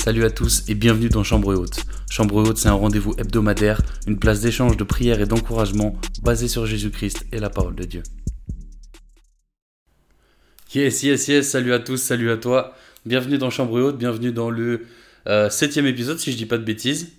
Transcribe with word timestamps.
Salut 0.00 0.24
à 0.24 0.30
tous 0.30 0.62
et 0.68 0.74
bienvenue 0.74 1.08
dans 1.08 1.24
Chambre 1.24 1.54
Haute. 1.54 1.80
Chambre 2.08 2.36
Haute, 2.36 2.56
c'est 2.56 2.68
un 2.68 2.72
rendez-vous 2.72 3.14
hebdomadaire, 3.18 3.82
une 4.06 4.18
place 4.18 4.40
d'échange, 4.40 4.76
de 4.76 4.84
prière 4.84 5.20
et 5.20 5.26
d'encouragement 5.26 5.96
basé 6.22 6.48
sur 6.48 6.64
Jésus-Christ 6.64 7.26
et 7.32 7.38
la 7.38 7.50
parole 7.50 7.74
de 7.74 7.84
Dieu. 7.84 8.02
Yes, 10.74 11.02
yes, 11.02 11.28
yes, 11.28 11.50
salut 11.50 11.74
à 11.74 11.80
tous, 11.80 11.98
salut 11.98 12.30
à 12.30 12.36
toi. 12.38 12.74
Bienvenue 13.04 13.36
dans 13.36 13.50
Chambre 13.50 13.78
Haute, 13.80 13.98
bienvenue 13.98 14.32
dans 14.32 14.48
le 14.50 14.86
euh, 15.26 15.50
septième 15.50 15.86
épisode, 15.86 16.18
si 16.18 16.32
je 16.32 16.36
dis 16.36 16.46
pas 16.46 16.58
de 16.58 16.64
bêtises. 16.64 17.12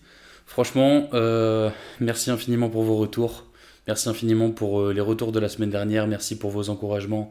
Franchement, 0.48 1.10
euh, 1.14 1.70
merci 2.00 2.32
infiniment 2.32 2.70
pour 2.70 2.84
vos 2.84 2.96
retours. 2.96 3.46
Merci 3.88 4.10
infiniment 4.10 4.50
pour 4.52 4.82
euh, 4.82 4.94
les 4.94 5.02
retours 5.02 5.32
de 5.32 5.40
la 5.40 5.50
semaine 5.50 5.70
dernière. 5.70 6.08
Merci 6.08 6.40
pour 6.40 6.50
vos 6.50 6.70
encouragements. 6.70 7.30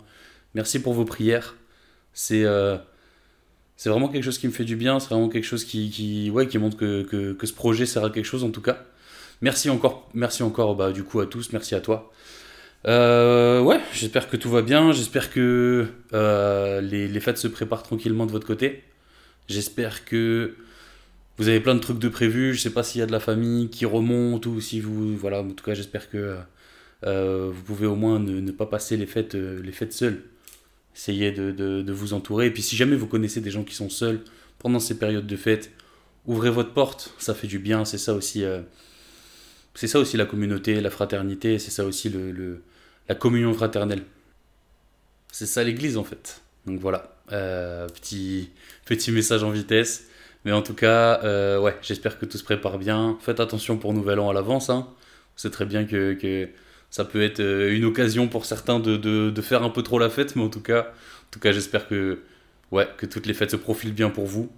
Merci 0.54 0.78
pour 0.80 0.92
vos 0.92 1.04
prières. 1.04 1.56
C'est 2.12 2.44
c'est 3.78 3.90
vraiment 3.90 4.08
quelque 4.08 4.24
chose 4.24 4.38
qui 4.38 4.48
me 4.48 4.52
fait 4.52 4.64
du 4.64 4.76
bien. 4.76 4.98
C'est 4.98 5.10
vraiment 5.10 5.28
quelque 5.28 5.44
chose 5.44 5.64
qui, 5.64 6.30
montre 6.32 6.76
que, 6.76 7.36
ce 7.42 7.52
projet 7.52 7.86
sert 7.86 8.04
à 8.04 8.10
quelque 8.10 8.26
chose 8.26 8.42
en 8.44 8.50
tout 8.50 8.60
cas. 8.60 8.84
Merci 9.40 9.70
encore, 9.70 10.10
merci 10.14 10.42
encore 10.42 10.74
bah, 10.74 10.90
du 10.90 11.04
coup 11.04 11.20
à 11.20 11.26
tous. 11.26 11.52
Merci 11.52 11.76
à 11.76 11.80
toi. 11.80 12.12
Euh, 12.88 13.78
j'espère 13.92 14.28
que 14.28 14.36
tout 14.36 14.50
va 14.50 14.62
bien. 14.62 14.90
J'espère 14.90 15.30
que 15.30 15.86
euh, 16.12 16.80
les, 16.80 17.20
fêtes 17.20 17.38
se 17.38 17.46
préparent 17.46 17.84
tranquillement 17.84 18.26
de 18.26 18.32
votre 18.32 18.48
côté. 18.48 18.82
J'espère 19.48 20.04
que 20.04 20.56
vous 21.36 21.46
avez 21.46 21.60
plein 21.60 21.76
de 21.76 21.80
trucs 21.80 22.00
de 22.00 22.08
prévus. 22.08 22.54
Je 22.54 22.60
sais 22.60 22.70
pas 22.70 22.82
s'il 22.82 22.98
y 22.98 23.02
a 23.02 23.06
de 23.06 23.12
la 23.12 23.20
famille 23.20 23.70
qui 23.70 23.86
remonte 23.86 24.44
ou 24.46 24.60
si 24.60 24.80
vous. 24.80 25.16
Voilà, 25.16 25.40
en 25.42 25.50
tout 25.50 25.64
cas, 25.64 25.74
j'espère 25.74 26.10
que 26.10 26.36
euh, 27.06 27.50
vous 27.54 27.62
pouvez 27.62 27.86
au 27.86 27.94
moins 27.94 28.18
ne, 28.18 28.40
ne, 28.40 28.50
pas 28.50 28.66
passer 28.66 28.96
les 28.96 29.06
fêtes, 29.06 29.34
les 29.34 29.72
fêtes 29.72 29.92
seuls. 29.92 30.24
Essayez 30.98 31.32
de, 31.32 31.52
de, 31.52 31.92
vous 31.92 32.12
entourer. 32.12 32.46
Et 32.46 32.50
puis, 32.50 32.62
si 32.62 32.76
jamais 32.76 32.96
vous 32.96 33.06
connaissez 33.06 33.40
des 33.40 33.50
gens 33.50 33.64
qui 33.64 33.74
sont 33.74 33.88
seuls 33.88 34.20
pendant 34.58 34.80
ces 34.80 34.98
périodes 34.98 35.26
de 35.26 35.36
fêtes, 35.36 35.70
ouvrez 36.26 36.50
votre 36.50 36.74
porte. 36.74 37.14
Ça 37.18 37.34
fait 37.34 37.46
du 37.46 37.58
bien. 37.58 37.86
C'est 37.86 37.98
ça 37.98 38.12
aussi. 38.12 38.44
c'est 39.74 39.86
ça 39.86 40.00
aussi 40.00 40.16
la 40.16 40.26
communauté, 40.26 40.80
la 40.80 40.90
fraternité. 40.90 41.58
C'est 41.58 41.70
ça 41.70 41.84
aussi 41.84 42.10
le, 42.10 42.32
le 42.32 42.62
la 43.08 43.14
communion 43.14 43.52
fraternelle. 43.54 44.02
C'est 45.32 45.46
ça 45.46 45.64
l'église 45.64 45.96
en 45.96 46.04
fait. 46.04 46.42
Donc 46.66 46.80
voilà, 46.80 47.16
euh, 47.32 47.86
petit, 47.88 48.50
petit 48.84 49.10
message 49.12 49.42
en 49.42 49.50
vitesse. 49.50 50.06
Mais 50.44 50.52
en 50.52 50.62
tout 50.62 50.74
cas, 50.74 51.20
euh, 51.24 51.58
ouais, 51.58 51.76
j'espère 51.82 52.18
que 52.18 52.26
tout 52.26 52.38
se 52.38 52.44
prépare 52.44 52.78
bien. 52.78 53.18
Faites 53.20 53.40
attention 53.40 53.76
pour 53.76 53.92
Nouvel 53.92 54.20
An 54.20 54.30
à 54.30 54.32
l'avance. 54.32 54.70
Hein. 54.70 54.88
C'est 55.36 55.50
très 55.50 55.66
bien 55.66 55.84
que, 55.84 56.14
que, 56.14 56.48
ça 56.90 57.04
peut 57.04 57.22
être 57.22 57.40
euh, 57.40 57.74
une 57.74 57.84
occasion 57.84 58.28
pour 58.28 58.44
certains 58.44 58.80
de, 58.80 58.96
de, 58.96 59.30
de, 59.30 59.42
faire 59.42 59.62
un 59.62 59.70
peu 59.70 59.82
trop 59.82 59.98
la 59.98 60.10
fête. 60.10 60.36
Mais 60.36 60.42
en 60.42 60.48
tout 60.48 60.62
cas, 60.62 60.80
en 60.80 61.30
tout 61.30 61.40
cas 61.40 61.52
j'espère 61.52 61.88
que, 61.88 62.20
ouais, 62.70 62.88
que 62.96 63.06
toutes 63.06 63.26
les 63.26 63.34
fêtes 63.34 63.50
se 63.50 63.56
profilent 63.56 63.94
bien 63.94 64.10
pour 64.10 64.26
vous. 64.26 64.50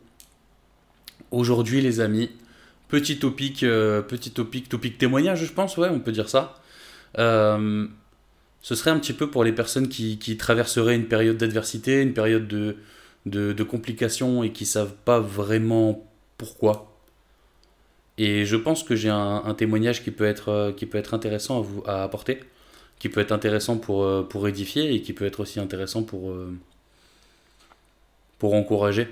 Aujourd'hui 1.30 1.80
les 1.80 2.00
amis, 2.00 2.30
petit 2.88 3.18
topic, 3.18 3.60
petit 3.60 4.30
topic, 4.32 4.68
topic 4.68 4.98
témoignage 4.98 5.44
je 5.44 5.52
pense, 5.52 5.76
ouais, 5.76 5.88
on 5.88 6.00
peut 6.00 6.12
dire 6.12 6.28
ça. 6.28 6.60
Euh, 7.18 7.86
ce 8.62 8.74
serait 8.74 8.90
un 8.90 8.98
petit 8.98 9.12
peu 9.12 9.30
pour 9.30 9.44
les 9.44 9.52
personnes 9.52 9.88
qui, 9.88 10.18
qui 10.18 10.36
traverseraient 10.36 10.94
une 10.94 11.06
période 11.06 11.36
d'adversité, 11.36 12.02
une 12.02 12.12
période 12.12 12.46
de, 12.46 12.76
de, 13.26 13.52
de, 13.52 13.62
complications 13.64 14.42
et 14.42 14.52
qui 14.52 14.66
savent 14.66 14.94
pas 15.04 15.18
vraiment 15.18 16.06
pourquoi. 16.36 16.89
Et 18.22 18.44
je 18.44 18.56
pense 18.56 18.82
que 18.82 18.96
j'ai 18.96 19.08
un, 19.08 19.54
témoignage 19.54 20.04
qui 20.04 20.10
peut, 20.10 20.24
être, 20.26 20.74
qui 20.76 20.86
peut 20.86 20.98
être 20.98 21.14
intéressant 21.14 21.58
à, 21.58 21.62
vous, 21.62 21.82
à 21.86 22.02
apporter, 22.02 22.40
qui 22.98 23.08
peut 23.08 23.20
être 23.20 23.32
intéressant 23.32 23.78
pour, 23.78 24.28
pour 24.28 24.46
édifier 24.46 24.94
et 24.94 25.00
qui 25.00 25.12
peut 25.12 25.24
être 25.24 25.40
aussi 25.40 25.58
intéressant 25.58 26.02
pour, 26.02 26.34
pour 28.38 28.54
encourager. 28.54 29.08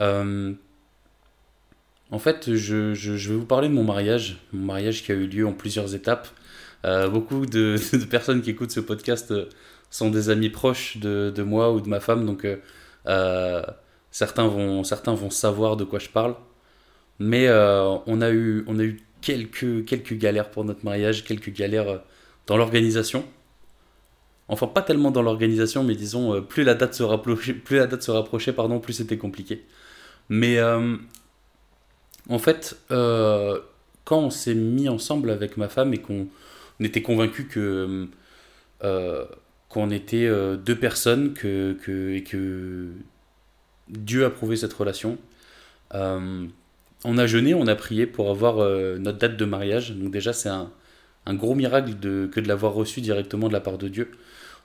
Euh, 0.00 0.52
en 2.10 2.18
fait, 2.18 2.54
je, 2.54 2.94
je, 2.94 3.12
vais 3.12 3.36
vous 3.36 3.46
parler 3.46 3.68
de 3.68 3.72
mon 3.72 3.84
mariage, 3.84 4.38
mon 4.52 4.66
mariage 4.66 5.02
qui 5.02 5.12
a 5.12 5.14
eu 5.14 5.26
lieu 5.26 5.46
en 5.46 5.52
plusieurs 5.52 5.94
étapes. 5.94 6.28
Euh, 6.84 7.08
beaucoup 7.08 7.46
de, 7.46 7.78
personnes 8.10 8.42
qui 8.42 8.50
écoutent 8.50 8.70
ce 8.70 8.80
podcast 8.80 9.30
euh, 9.30 9.46
sont 9.90 10.10
des 10.10 10.28
amis 10.30 10.50
proches 10.50 10.98
de, 10.98 11.32
de 11.34 11.42
moi 11.42 11.72
ou 11.72 11.80
de 11.80 11.88
ma 11.88 12.00
femme, 12.00 12.26
donc 12.26 12.44
euh, 12.44 12.56
euh 13.06 13.62
certains, 14.10 14.46
vont, 14.46 14.84
certains 14.84 15.14
vont 15.14 15.30
savoir 15.30 15.76
de 15.78 15.84
quoi 15.84 15.98
je 15.98 16.10
parle. 16.10 16.34
Mais 17.18 17.46
euh, 17.48 17.96
on 18.06 18.20
a 18.20 18.30
eu, 18.30 18.64
on 18.66 18.78
a 18.78 18.82
eu 18.82 19.00
quelques, 19.20 19.84
quelques 19.84 20.14
galères 20.14 20.50
pour 20.50 20.64
notre 20.64 20.84
mariage, 20.84 21.24
quelques 21.24 21.52
galères 21.52 22.02
dans 22.46 22.56
l'organisation. 22.56 23.24
Enfin, 24.48 24.66
pas 24.66 24.82
tellement 24.82 25.10
dans 25.10 25.22
l'organisation, 25.22 25.84
mais 25.84 25.94
disons, 25.94 26.42
plus 26.42 26.64
la 26.64 26.74
date 26.74 26.94
se 26.94 27.02
rapprochait, 27.02 27.54
plus 27.54 27.76
la 27.76 27.86
date 27.86 28.02
se 28.02 28.10
rapprochait 28.10 28.52
pardon, 28.52 28.80
plus 28.80 28.94
c'était 28.94 29.16
compliqué. 29.16 29.64
Mais 30.28 30.60
en 30.60 32.38
fait, 32.38 32.76
quand 32.88 34.18
on 34.18 34.30
s'est 34.30 34.54
mis 34.54 34.88
ensemble 34.88 35.30
avec 35.30 35.56
ma 35.56 35.68
femme 35.68 35.94
et 35.94 35.98
qu'on 35.98 36.26
on 36.80 36.84
était 36.84 37.02
convaincus 37.02 37.46
que 37.48 38.08
euh, 38.84 39.24
qu'on 39.68 39.90
était 39.90 40.26
euh, 40.26 40.56
deux 40.56 40.76
personnes 40.76 41.32
que, 41.32 41.78
que, 41.82 42.10
et 42.12 42.24
que 42.24 42.88
Dieu 43.88 44.24
a 44.24 44.30
prouvé 44.30 44.56
cette 44.56 44.72
relation. 44.72 45.16
On 47.04 47.18
a 47.18 47.26
jeûné, 47.26 47.54
on 47.54 47.66
a 47.66 47.74
prié 47.74 48.06
pour 48.06 48.30
avoir 48.30 48.58
euh, 48.58 48.98
notre 48.98 49.18
date 49.18 49.36
de 49.36 49.44
mariage. 49.44 49.92
Donc 49.92 50.12
déjà 50.12 50.32
c'est 50.32 50.48
un, 50.48 50.70
gros 51.28 51.54
miracle 51.54 51.94
que 51.94 52.40
de 52.40 52.48
l'avoir 52.48 52.74
reçu 52.74 53.00
directement 53.00 53.48
de 53.48 53.52
la 53.52 53.60
part 53.60 53.78
de 53.78 53.88
Dieu. 53.88 54.10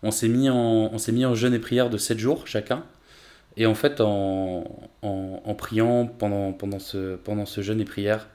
On 0.03 0.11
s'est 0.11 0.27
mis, 0.27 0.49
en, 0.49 0.97
jeûne 1.35 1.53
et 1.53 1.59
prière 1.59 1.89
de 1.89 1.97
7 1.97 2.19
jours 2.19 2.47
chacun. 2.47 2.83
Et 3.55 3.65
en 3.65 3.73
fait, 3.73 4.01
en, 4.01 4.63
priant 5.57 6.05
pendant, 6.05 6.79
ce, 6.79 7.61
jeûne 7.61 7.81
et 7.81 7.85
prière, 7.85 8.27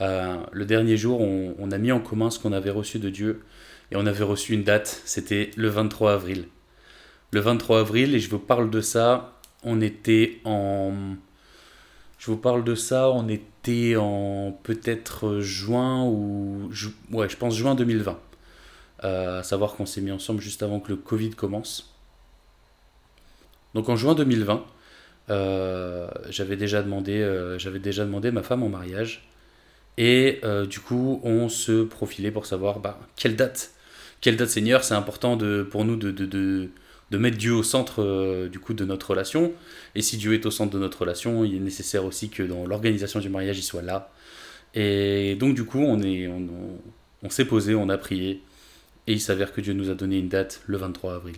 euh, 0.00 0.36
le 0.52 0.64
dernier 0.64 0.96
jour, 0.96 1.20
on, 1.20 1.70
a 1.72 1.78
mis 1.78 1.90
en 1.90 1.98
commun 2.00 2.30
ce 2.30 2.38
qu'on 2.38 2.52
avait 2.52 2.70
reçu 2.70 3.00
de 3.00 3.10
Dieu 3.10 3.42
et 3.90 3.96
on 3.96 4.06
avait 4.06 4.24
reçu 4.24 4.54
une 4.54 4.62
date, 4.62 5.02
c'était 5.04 5.50
le 5.56 5.68
23 5.68 6.14
avril. 6.14 6.46
Le 7.32 7.40
23 7.40 7.80
avril, 7.80 8.14
et 8.14 8.20
je 8.20 8.30
vous 8.30 8.38
parle 8.38 8.70
de 8.70 8.80
ça, 8.80 9.38
on 9.64 9.80
était 9.80 10.38
en... 10.44 10.92
Je 12.22 12.30
vous 12.30 12.36
parle 12.36 12.62
de 12.62 12.76
ça, 12.76 13.10
on 13.10 13.28
était 13.28 13.96
en 13.96 14.56
peut-être 14.62 15.40
juin 15.40 16.04
ou... 16.04 16.70
Ouais, 17.10 17.28
je 17.28 17.36
pense 17.36 17.56
juin 17.56 17.74
2020. 17.74 18.16
Euh, 19.02 19.40
à 19.40 19.42
savoir 19.42 19.72
qu'on 19.72 19.86
s'est 19.86 20.00
mis 20.00 20.12
ensemble 20.12 20.40
juste 20.40 20.62
avant 20.62 20.78
que 20.78 20.90
le 20.90 20.94
Covid 20.94 21.30
commence. 21.30 21.96
Donc 23.74 23.88
en 23.88 23.96
juin 23.96 24.14
2020, 24.14 24.64
euh, 25.30 26.06
j'avais 26.30 26.54
déjà 26.54 26.80
demandé, 26.84 27.18
euh, 27.20 27.58
déjà 27.80 28.04
demandé 28.04 28.30
ma 28.30 28.44
femme 28.44 28.62
en 28.62 28.68
mariage. 28.68 29.28
Et 29.98 30.40
du 30.70 30.78
coup, 30.78 31.20
on 31.24 31.48
se 31.48 31.82
profilait 31.82 32.30
pour 32.30 32.46
savoir 32.46 32.78
bah, 32.78 33.00
quelle 33.16 33.34
date, 33.34 33.72
quelle 34.20 34.36
date 34.36 34.48
Seigneur, 34.48 34.84
c'est 34.84 34.94
important 34.94 35.36
de, 35.36 35.66
pour 35.68 35.84
nous 35.84 35.96
de, 35.96 36.12
de, 36.12 36.68
de, 37.12 37.18
mettre 37.18 37.36
Dieu 37.36 37.52
au 37.52 37.62
centre 37.62 38.02
euh, 38.02 38.48
du 38.48 38.58
coup 38.58 38.74
de 38.74 38.84
notre 38.84 39.10
relation. 39.10 39.52
Et 39.94 40.02
si 40.02 40.16
Dieu 40.16 40.34
est 40.34 40.46
au 40.46 40.50
centre 40.50 40.72
de 40.72 40.78
notre 40.78 41.00
relation, 41.00 41.44
il 41.44 41.54
est 41.54 41.60
nécessaire 41.60 42.04
aussi 42.04 42.28
que 42.28 42.42
dans 42.42 42.66
l'organisation 42.66 43.20
du 43.20 43.28
mariage, 43.28 43.58
il 43.58 43.62
soit 43.62 43.82
là. 43.82 44.10
Et 44.74 45.36
donc 45.36 45.54
du 45.54 45.64
coup, 45.64 45.80
on 45.80 46.00
est, 46.02 46.28
on, 46.28 46.48
on, 47.22 47.30
s'est 47.30 47.44
posé, 47.44 47.74
on 47.74 47.88
a 47.88 47.98
prié, 47.98 48.40
et 49.06 49.12
il 49.12 49.20
s'avère 49.20 49.52
que 49.52 49.60
Dieu 49.60 49.74
nous 49.74 49.90
a 49.90 49.94
donné 49.94 50.18
une 50.18 50.28
date, 50.28 50.62
le 50.66 50.78
23 50.78 51.14
avril. 51.14 51.36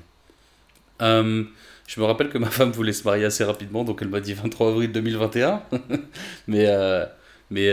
Euh, 1.03 1.45
je 1.89 2.01
me 2.01 2.07
rappelle 2.07 2.31
que 2.31 2.39
ma 2.39 2.51
femme 2.51 2.71
voulait 2.71 2.93
se 2.93 3.05
marier 3.05 3.25
assez 3.25 3.43
rapidement, 3.45 3.85
donc 3.85 3.99
elle 4.01 4.09
m'a 4.09 4.21
dit 4.21 4.35
23 4.35 4.71
avril 4.71 4.93
2021. 4.93 5.63
Mais 6.47 6.67
euh, 6.69 7.05
mais 7.51 7.71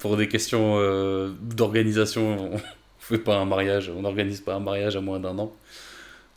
pour 0.00 0.16
des 0.16 0.28
questions 0.28 0.78
d'organisation, 1.40 2.54
on 2.54 2.60
fait 2.98 3.18
pas 3.18 3.36
un 3.36 3.46
mariage, 3.46 3.90
on 3.94 4.02
n'organise 4.02 4.40
pas 4.40 4.54
un 4.54 4.60
mariage 4.60 4.96
à 4.96 5.00
moins 5.00 5.18
d'un 5.18 5.38
an. 5.38 5.52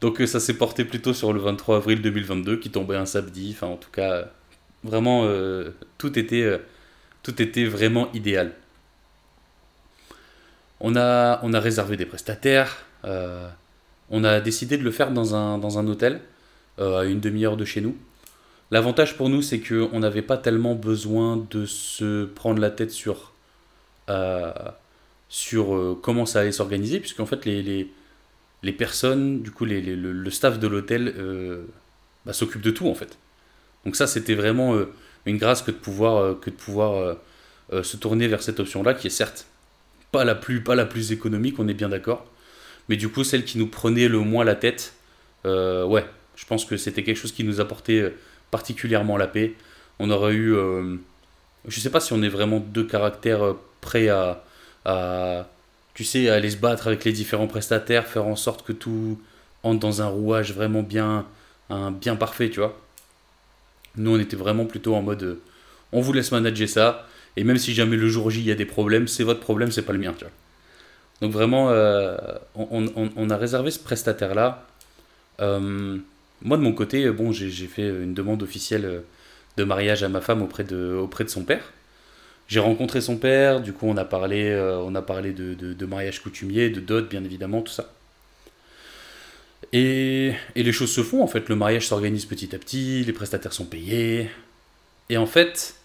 Donc 0.02 0.22
euh, 0.22 0.28
ça 0.28 0.40
s'est 0.40 0.56
porté 0.56 0.86
plutôt 0.86 1.14
sur 1.14 1.34
le 1.34 1.40
23 1.40 1.78
avril 1.78 2.02
2022, 2.02 2.58
qui 2.58 2.70
tombait 2.70 2.96
un 2.96 3.06
samedi. 3.06 3.54
Enfin, 3.56 3.68
en 3.68 3.78
tout 3.78 3.92
cas, 3.92 4.30
vraiment, 4.84 5.24
euh, 5.26 5.72
tout, 5.98 6.18
était, 6.20 6.44
euh, 6.44 6.60
tout 7.24 7.42
était 7.42 7.66
vraiment 7.66 8.12
idéal. 8.14 8.54
On 10.80 10.96
a, 10.96 11.40
on 11.44 11.54
a 11.54 11.60
réservé 11.60 11.98
des 11.98 12.06
prestataires. 12.06 12.86
On 14.10 14.24
a 14.24 14.40
décidé 14.40 14.78
de 14.78 14.84
le 14.84 14.92
faire 14.92 15.12
dans 15.12 15.36
un, 15.36 15.58
dans 15.58 15.80
un 15.80 15.88
hôtel, 15.88 16.22
à 16.78 17.04
une 17.06 17.20
demi-heure 17.20 17.58
de 17.58 17.66
chez 17.66 17.82
nous. 17.82 17.98
L'avantage 18.70 19.18
pour 19.18 19.30
nous, 19.30 19.42
c'est 19.42 19.60
qu'on 19.60 20.00
n'avait 20.00 20.22
pas 20.22 20.38
tellement 20.38 20.76
besoin 20.76 21.48
de 21.50 21.66
se 21.66 22.26
prendre 22.26 22.60
la 22.60 22.70
tête 22.70 22.92
sur, 22.92 23.34
sur 25.30 25.98
comment 26.04 26.26
ça 26.28 26.42
allait 26.42 26.52
s'organiser, 26.52 27.00
puisqu'en 27.00 27.26
fait, 27.26 27.46
les, 27.46 27.90
les, 28.64 28.74
personnes, 28.74 29.42
du 29.42 29.52
coup, 29.52 29.66
les, 29.66 29.82
le, 29.82 30.30
staff 30.32 30.60
de 30.60 30.68
l'hôtel 30.68 31.14
euh, 31.18 31.66
bah, 32.26 32.34
s'occupe 32.34 32.62
de 32.62 32.72
tout, 32.72 32.88
en 32.88 32.96
fait. 32.96 33.18
Donc 33.88 33.96
ça, 33.96 34.06
c'était 34.06 34.36
vraiment 34.36 34.76
euh, 34.76 34.92
une 35.26 35.38
grâce 35.38 35.62
que 35.62 35.72
de 35.72 35.78
pouvoir, 35.78 36.18
euh, 36.18 36.34
que 36.34 36.50
de 36.50 36.56
pouvoir 36.56 37.18
euh, 37.72 37.84
se 37.84 37.96
tourner 37.96 38.28
vers 38.28 38.44
cette 38.44 38.60
option-là, 38.60 38.94
qui 38.94 39.08
est 39.08 39.12
certes 39.12 39.48
pas 40.12 40.26
la, 40.26 40.36
plus, 40.36 40.62
pas 40.62 40.76
la 40.76 40.86
plus 40.86 41.14
économique, 41.14 41.58
on 41.58 41.70
est 41.70 41.74
bien 41.74 41.88
d'accord, 41.88 42.26
mais 42.90 42.98
du 42.98 43.08
coup, 43.08 43.24
celle 43.24 43.46
qui 43.46 43.58
nous 43.58 43.68
prenait 43.68 44.10
le 44.10 44.20
moins 44.20 44.44
la 44.44 44.56
tête, 44.56 44.94
ouais, 45.46 46.06
je 46.36 46.46
pense 46.46 46.66
que 46.66 46.76
c'était 46.76 47.04
quelque 47.04 47.18
chose 47.18 47.32
qui 47.32 47.46
nous 47.46 47.62
apportait 47.62 48.14
particulièrement 48.52 49.16
la 49.18 49.28
paix. 49.28 49.54
on 50.00 50.10
aurait 50.10 50.34
eu. 50.34 50.56
je 51.68 51.80
sais 51.80 51.90
pas 51.90 52.00
si 52.00 52.14
on 52.14 52.22
est 52.24 52.30
vraiment 52.30 52.60
deux 52.60 52.86
caractères 52.86 53.56
prêts 53.82 54.08
à, 54.10 54.44
tu 55.98 56.04
sais, 56.04 56.30
aller 56.30 56.52
se 56.52 56.58
battre 56.58 56.86
avec 56.86 57.06
les 57.06 57.12
différents 57.12 57.48
prestataires, 57.48 58.06
faire 58.06 58.28
en 58.28 58.36
sorte 58.36 58.64
que 58.64 58.72
tout 58.72 59.20
entre 59.64 59.80
dans 59.80 60.04
un 60.04 60.06
rouage 60.06 60.54
vraiment 60.54 60.84
bien, 60.84 61.26
parfait, 62.20 62.52
tu 62.52 62.60
vois. 62.60 62.80
Nous, 63.96 64.16
on 64.16 64.20
était 64.20 64.36
vraiment 64.36 64.66
plutôt 64.66 64.94
en 64.94 65.02
mode, 65.02 65.40
on 65.92 66.02
vous 66.02 66.14
laisse 66.14 66.32
manager 66.32 66.70
ça, 66.70 67.08
et 67.36 67.44
même 67.44 67.58
si 67.58 67.74
jamais 67.74 67.98
le 67.98 68.08
jour 68.10 68.30
J 68.30 68.42
il 68.42 68.46
y 68.46 68.52
a 68.52 68.56
des 68.56 68.68
problèmes, 68.68 69.08
c'est 69.08 69.24
votre 69.24 69.40
problème, 69.40 69.72
c'est 69.72 69.82
pas 69.82 69.94
le 69.94 69.98
mien, 69.98 70.14
tu 70.16 70.24
vois. 70.24 70.34
Donc 71.22 71.32
vraiment, 71.32 71.72
euh, 71.72 72.16
on, 72.54 73.30
a 73.32 73.36
réservé 73.36 73.72
ce 73.72 73.80
prestataire-là. 73.80 74.68
Euh, 75.40 75.98
moi, 76.44 76.58
de 76.58 76.62
mon 76.62 76.74
côté, 76.74 77.10
bon, 77.10 77.32
j'ai 77.32 77.50
fait 77.50 77.90
une 77.90 78.14
demande 78.14 78.44
officielle 78.44 79.02
de 79.58 79.64
mariage 79.64 80.04
à 80.04 80.10
ma 80.10 80.22
femme 80.22 80.44
auprès 80.44 80.64
de 80.64 81.08
son 81.26 81.44
père. 81.44 81.74
J'ai 82.48 82.60
rencontré 82.60 83.02
son 83.02 83.18
père, 83.18 83.62
du 83.62 83.74
coup 83.74 83.88
on 83.88 83.98
a 83.98 84.06
parlé, 84.06 84.50
euh, 84.50 84.80
on 84.80 84.96
a 84.96 85.02
parlé 85.02 85.34
de, 85.34 85.86
mariage 85.86 86.22
coutumier, 86.22 86.70
de 86.70 86.80
dot 86.80 87.10
bien 87.10 87.24
évidemment, 87.24 87.62
tout 87.62 87.74
ça. 87.74 87.94
Et, 89.74 90.34
et, 90.56 90.64
les 90.64 90.72
choses 90.72 90.92
se 90.92 91.04
font 91.04 91.22
en 91.22 91.28
fait, 91.28 91.50
le 91.50 91.56
mariage 91.56 91.88
s'organise 91.88 92.26
petit 92.26 92.56
à 92.56 92.60
petit, 92.60 93.04
les 93.04 93.14
prestataires 93.14 93.54
sont 93.54 93.66
payés. 93.66 94.30
Et 95.10 95.18
en 95.18 95.26
fait, 95.26 95.76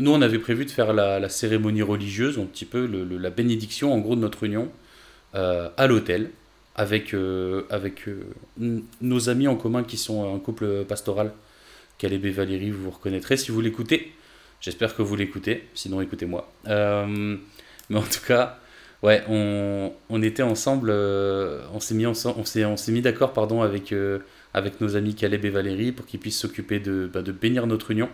nous, 0.00 0.12
on 0.12 0.22
avait 0.22 0.38
prévu 0.38 0.64
de 0.64 0.70
faire 0.70 0.92
la, 0.92 1.28
cérémonie 1.28 1.82
religieuse, 1.82 2.38
un 2.38 2.46
petit 2.46 2.64
peu 2.64 2.86
la 2.86 3.30
bénédiction 3.30 3.92
en 3.92 3.98
gros 3.98 4.16
de 4.16 4.20
notre 4.20 4.44
union 4.44 4.70
euh, 5.34 5.68
à 5.76 5.86
l'hôtel 5.86 6.30
avec, 6.74 7.12
euh, 7.12 7.64
avec 7.68 8.08
euh, 8.08 8.24
nos 9.00 9.28
amis 9.28 9.46
en 9.46 9.56
commun 9.56 9.84
qui 9.84 9.98
sont 9.98 10.34
un 10.34 10.38
couple 10.38 10.84
pastoral. 10.86 11.32
Caleb 12.00 12.24
et 12.24 12.30
Valérie, 12.30 12.70
vous 12.70 12.84
vous 12.84 12.90
reconnaîtrez 12.90 13.36
si 13.36 13.50
vous 13.50 13.60
l'écoutez. 13.60 14.12
J'espère 14.60 14.96
que 14.96 15.02
vous 15.02 15.16
l'écoutez, 15.16 15.68
sinon 15.74 16.00
écoutez-moi. 16.00 16.50
mais 16.66 17.98
en 17.98 18.02
tout 18.02 18.24
cas, 18.26 18.58
ouais, 19.02 19.22
on, 19.28 19.92
on 20.08 20.22
était 20.22 20.42
ensemble, 20.42 20.90
on 20.90 21.78
s'est 21.80 21.94
mis, 21.94 22.06
on 22.06 22.14
on 22.24 22.74
mis 22.88 23.02
d'accord 23.02 23.32
pardon, 23.32 23.62
avec, 23.62 23.94
avec 24.54 24.80
nos 24.80 24.96
amis 24.96 25.14
Caleb 25.14 25.44
et 25.44 25.50
Valérie 25.50 25.92
pour 25.92 26.06
qu'ils 26.06 26.20
puissent 26.20 26.38
s'occuper 26.38 26.80
de, 26.80 27.08
bah, 27.12 27.22
de 27.22 27.32
bénir 27.32 27.66
notre 27.66 27.90
union. 27.90 28.08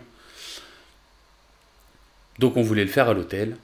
Donc 2.38 2.56
on 2.56 2.62
voulait 2.62 2.85
le 2.85 2.91
faire 2.91 3.09
à 3.09 3.15
l'hôtel. 3.15 3.56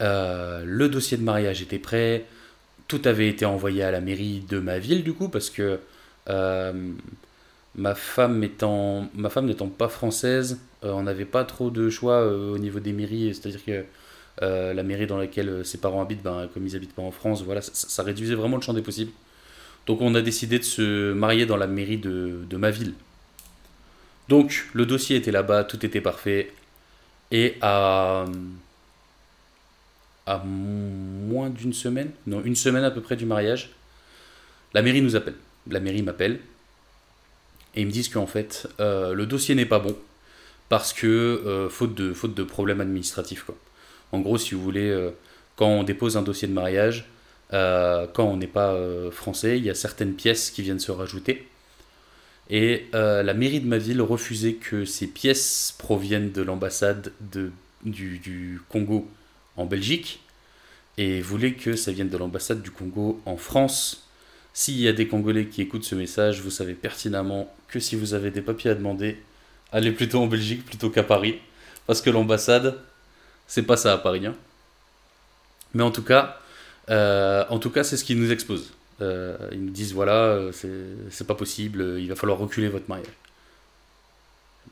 Euh, 0.00 0.62
le 0.64 0.88
dossier 0.88 1.16
de 1.16 1.22
mariage 1.22 1.62
était 1.62 1.78
prêt. 1.78 2.24
Tout 2.86 3.02
avait 3.04 3.28
été 3.28 3.44
envoyé 3.44 3.82
à 3.82 3.90
la 3.90 4.00
mairie 4.00 4.44
de 4.48 4.58
ma 4.58 4.78
ville 4.78 5.02
du 5.02 5.12
coup 5.12 5.28
parce 5.28 5.50
que 5.50 5.80
euh, 6.28 6.92
ma 7.78 7.94
femme 7.94 8.44
étant 8.44 9.08
ma 9.14 9.30
femme 9.30 9.46
n'étant 9.46 9.68
pas 9.68 9.88
française, 9.88 10.60
euh, 10.84 10.92
on 10.92 11.04
n'avait 11.04 11.24
pas 11.24 11.44
trop 11.44 11.70
de 11.70 11.88
choix 11.88 12.26
au 12.26 12.58
niveau 12.58 12.80
des 12.80 12.92
mairies. 12.92 13.34
C'est-à-dire 13.34 13.64
que 13.64 13.84
la 14.40 14.82
mairie 14.82 15.06
dans 15.06 15.16
laquelle 15.16 15.64
ses 15.64 15.78
parents 15.78 16.02
habitent, 16.02 16.22
ben, 16.22 16.48
comme 16.52 16.66
ils 16.66 16.76
habitent 16.76 16.94
pas 16.94 17.02
en 17.02 17.10
France, 17.10 17.42
voilà, 17.42 17.60
ça, 17.62 18.02
réduisait 18.02 18.36
vraiment 18.36 18.56
le 18.56 18.62
champ 18.62 18.74
des 18.74 18.82
possibles. 18.82 19.12
Donc 19.86 20.00
on 20.00 20.14
a 20.14 20.20
décidé 20.20 20.58
de 20.58 20.64
se 20.64 21.12
marier 21.12 21.46
dans 21.46 21.56
la 21.56 21.66
mairie 21.66 21.98
de, 21.98 22.44
de 22.48 22.56
ma 22.56 22.70
ville. 22.70 22.94
Donc 24.28 24.68
le 24.74 24.86
dossier 24.86 25.16
était 25.16 25.32
là-bas, 25.32 25.64
tout 25.64 25.84
était 25.84 26.00
parfait. 26.00 26.52
Et 27.30 27.56
à, 27.60 28.26
à 30.26 30.38
moins 30.44 31.50
d'une 31.50 31.72
semaine, 31.72 32.10
non, 32.26 32.42
une 32.44 32.56
semaine 32.56 32.84
à 32.84 32.90
peu 32.90 33.00
près 33.00 33.16
du 33.16 33.26
mariage, 33.26 33.70
la 34.74 34.82
mairie 34.82 35.02
nous 35.02 35.16
appelle. 35.16 35.34
La 35.68 35.80
mairie 35.80 36.02
m'appelle 36.02 36.40
et 37.74 37.82
ils 37.82 37.86
me 37.86 37.92
disent 37.92 38.08
qu'en 38.08 38.26
fait, 38.26 38.68
euh, 38.80 39.14
le 39.14 39.26
dossier 39.26 39.54
n'est 39.54 39.66
pas 39.66 39.78
bon 39.78 39.96
parce 40.68 40.92
que 40.92 41.06
euh, 41.06 41.68
faute, 41.68 41.94
de, 41.94 42.12
faute 42.12 42.34
de 42.34 42.42
problèmes 42.42 42.80
administratifs. 42.80 43.44
Quoi. 43.44 43.56
En 44.12 44.20
gros, 44.20 44.38
si 44.38 44.54
vous 44.54 44.62
voulez, 44.62 44.88
euh, 44.88 45.10
quand 45.56 45.68
on 45.68 45.82
dépose 45.82 46.16
un 46.16 46.22
dossier 46.22 46.48
de 46.48 46.52
mariage, 46.52 47.06
quand 47.50 48.24
on 48.24 48.36
n'est 48.36 48.46
pas 48.46 48.76
français, 49.10 49.56
il 49.56 49.64
y 49.64 49.70
a 49.70 49.74
certaines 49.74 50.12
pièces 50.12 50.50
qui 50.50 50.60
viennent 50.60 50.78
se 50.78 50.92
rajouter. 50.92 51.48
Et 52.50 52.84
la 52.92 53.32
mairie 53.32 53.60
de 53.60 53.66
ma 53.66 53.78
ville 53.78 54.02
refusait 54.02 54.52
que 54.52 54.84
ces 54.84 55.06
pièces 55.06 55.74
proviennent 55.78 56.30
de 56.30 56.42
l'ambassade 56.42 57.10
du, 57.20 58.18
du, 58.18 58.60
Congo 58.68 59.08
en 59.56 59.64
Belgique 59.64 60.20
et 60.98 61.22
voulait 61.22 61.54
que 61.54 61.74
ça 61.74 61.90
vienne 61.90 62.10
de 62.10 62.18
l'ambassade 62.18 62.60
du 62.60 62.70
Congo 62.70 63.18
en 63.24 63.38
France. 63.38 64.07
S'il 64.58 64.80
y 64.80 64.88
a 64.88 64.92
des 64.92 65.06
Congolais 65.06 65.46
qui 65.46 65.62
écoutent 65.62 65.84
ce 65.84 65.94
message, 65.94 66.40
vous 66.40 66.50
savez 66.50 66.74
pertinemment 66.74 67.48
que 67.68 67.78
si 67.78 67.94
vous 67.94 68.12
avez 68.12 68.32
des 68.32 68.42
papiers 68.42 68.72
à 68.72 68.74
demander, 68.74 69.16
allez 69.70 69.92
plutôt 69.92 70.20
en 70.20 70.26
Belgique 70.26 70.66
plutôt 70.66 70.90
qu'à 70.90 71.04
Paris. 71.04 71.38
Parce 71.86 72.02
que 72.02 72.10
l'ambassade, 72.10 72.76
c'est 73.46 73.62
pas 73.62 73.76
ça 73.76 73.92
à 73.92 73.98
Paris. 73.98 74.26
Hein. 74.26 74.34
Mais 75.74 75.84
en 75.84 75.92
tout 75.92 76.02
cas, 76.02 76.40
euh, 76.90 77.44
en 77.50 77.60
tout 77.60 77.70
cas, 77.70 77.84
c'est 77.84 77.96
ce 77.96 78.02
qui 78.02 78.16
nous 78.16 78.32
expose. 78.32 78.72
Euh, 79.00 79.36
ils 79.52 79.60
me 79.60 79.70
disent 79.70 79.92
voilà, 79.92 80.24
euh, 80.24 80.50
c'est 81.08 81.26
pas 81.28 81.36
possible, 81.36 81.94
il 82.00 82.08
va 82.08 82.16
falloir 82.16 82.40
reculer 82.40 82.68
votre 82.68 82.88
mariage. 82.88 83.14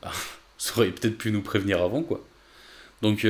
Bah, 0.01 0.11
ça 0.57 0.73
peut-être 0.75 1.17
pu 1.17 1.31
nous 1.31 1.41
prévenir 1.41 1.81
avant, 1.81 2.03
quoi. 2.03 2.21
Donc, 3.01 3.25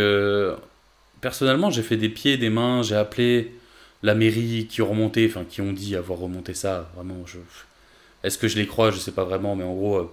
personnellement, 1.21 1.69
j'ai 1.69 1.83
fait 1.83 1.98
des 1.98 2.09
pieds, 2.09 2.36
des 2.38 2.50
mains, 2.50 2.81
j'ai 2.81 2.95
appelé 2.95 3.54
la 4.03 4.15
mairie 4.15 4.67
qui 4.67 4.81
ont 4.81 4.89
remonté, 4.89 5.27
enfin, 5.27 5.44
qui 5.44 5.61
ont 5.61 5.73
dit 5.73 5.95
avoir 5.95 6.19
remonté 6.19 6.53
ça. 6.53 6.89
Vraiment. 6.95 7.25
Est-ce 8.23 8.38
que 8.38 8.47
je 8.47 8.57
les 8.57 8.67
crois? 8.67 8.91
Je 8.91 8.99
sais 8.99 9.11
pas 9.11 9.23
vraiment, 9.23 9.55
mais 9.55 9.63
en 9.63 9.73
gros, 9.73 10.11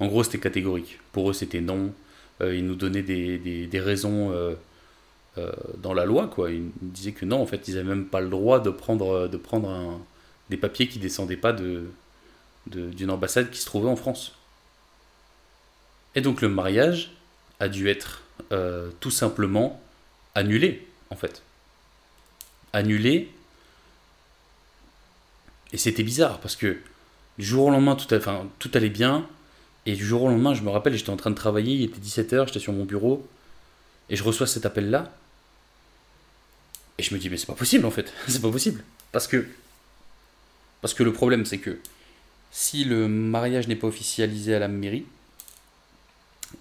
en 0.00 0.06
gros, 0.06 0.22
c'était 0.24 0.38
catégorique. 0.38 0.98
Pour 1.12 1.30
eux, 1.30 1.32
c'était 1.32 1.60
non. 1.60 1.92
ils 2.40 2.64
nous 2.66 2.74
donnaient 2.74 3.02
des, 3.02 3.80
raisons 3.80 4.30
euh, 4.32 5.52
dans 5.78 5.94
la 5.94 6.04
loi. 6.04 6.28
Quoi. 6.28 6.50
Ils 6.50 6.70
disaient 6.80 7.12
que 7.12 7.24
non, 7.24 7.40
en 7.40 7.46
fait, 7.46 7.68
ils 7.68 7.74
n'avaient 7.74 7.88
même 7.88 8.06
pas 8.06 8.20
le 8.20 8.28
droit 8.28 8.60
de 8.60 8.70
prendre, 8.70 9.28
de 9.28 9.36
prendre 9.36 10.00
des 10.50 10.56
papiers 10.56 10.88
qui 10.88 10.98
descendaient 10.98 11.36
pas 11.36 11.52
de, 11.52 11.86
d'une 12.66 13.10
ambassade 13.10 13.50
qui 13.50 13.60
se 13.60 13.66
trouvait 13.66 13.88
en 13.88 13.96
France. 13.96 14.32
Et 16.14 16.20
donc 16.20 16.40
le 16.40 16.48
mariage 16.48 17.12
a 17.60 17.68
dû 17.68 17.88
être 17.88 18.22
euh, 18.52 18.90
tout 19.00 19.10
simplement 19.10 19.80
annulé, 20.34 20.86
en 21.10 21.16
fait. 21.16 21.42
Annulé. 22.76 23.32
Et 25.72 25.78
c'était 25.78 26.02
bizarre, 26.02 26.40
parce 26.40 26.56
que 26.56 26.78
du 27.38 27.44
jour 27.44 27.66
au 27.66 27.70
lendemain, 27.70 27.96
tout, 27.96 28.70
allait 28.74 28.90
bien. 28.90 29.26
Et 29.86 29.94
du 29.94 30.04
jour 30.04 30.24
au 30.24 30.28
lendemain, 30.28 30.52
je 30.52 30.60
me 30.60 30.68
rappelle, 30.68 30.94
j'étais 30.94 31.08
en 31.08 31.16
train 31.16 31.30
de 31.30 31.36
travailler, 31.36 31.74
il 31.74 31.82
était 31.84 31.98
17h, 31.98 32.48
j'étais 32.48 32.58
sur 32.58 32.74
mon 32.74 32.84
bureau, 32.84 33.26
et 34.10 34.16
je 34.16 34.22
reçois 34.22 34.46
cet 34.46 34.66
appel-là. 34.66 35.10
Et 36.98 37.02
je 37.02 37.14
me 37.14 37.18
dis, 37.18 37.30
mais 37.30 37.38
c'est 37.38 37.46
pas 37.46 37.54
possible 37.54 37.86
en 37.86 37.90
fait, 37.90 38.12
c'est 38.28 38.42
pas 38.42 38.50
possible. 38.50 38.84
Parce 39.10 39.26
que, 39.26 39.46
parce 40.82 40.92
que 40.92 41.02
le 41.02 41.14
problème, 41.14 41.46
c'est 41.46 41.58
que 41.58 41.78
si 42.50 42.84
le 42.84 43.08
mariage 43.08 43.68
n'est 43.68 43.76
pas 43.76 43.86
officialisé 43.86 44.54
à 44.54 44.58
la 44.58 44.68
mairie, 44.68 45.06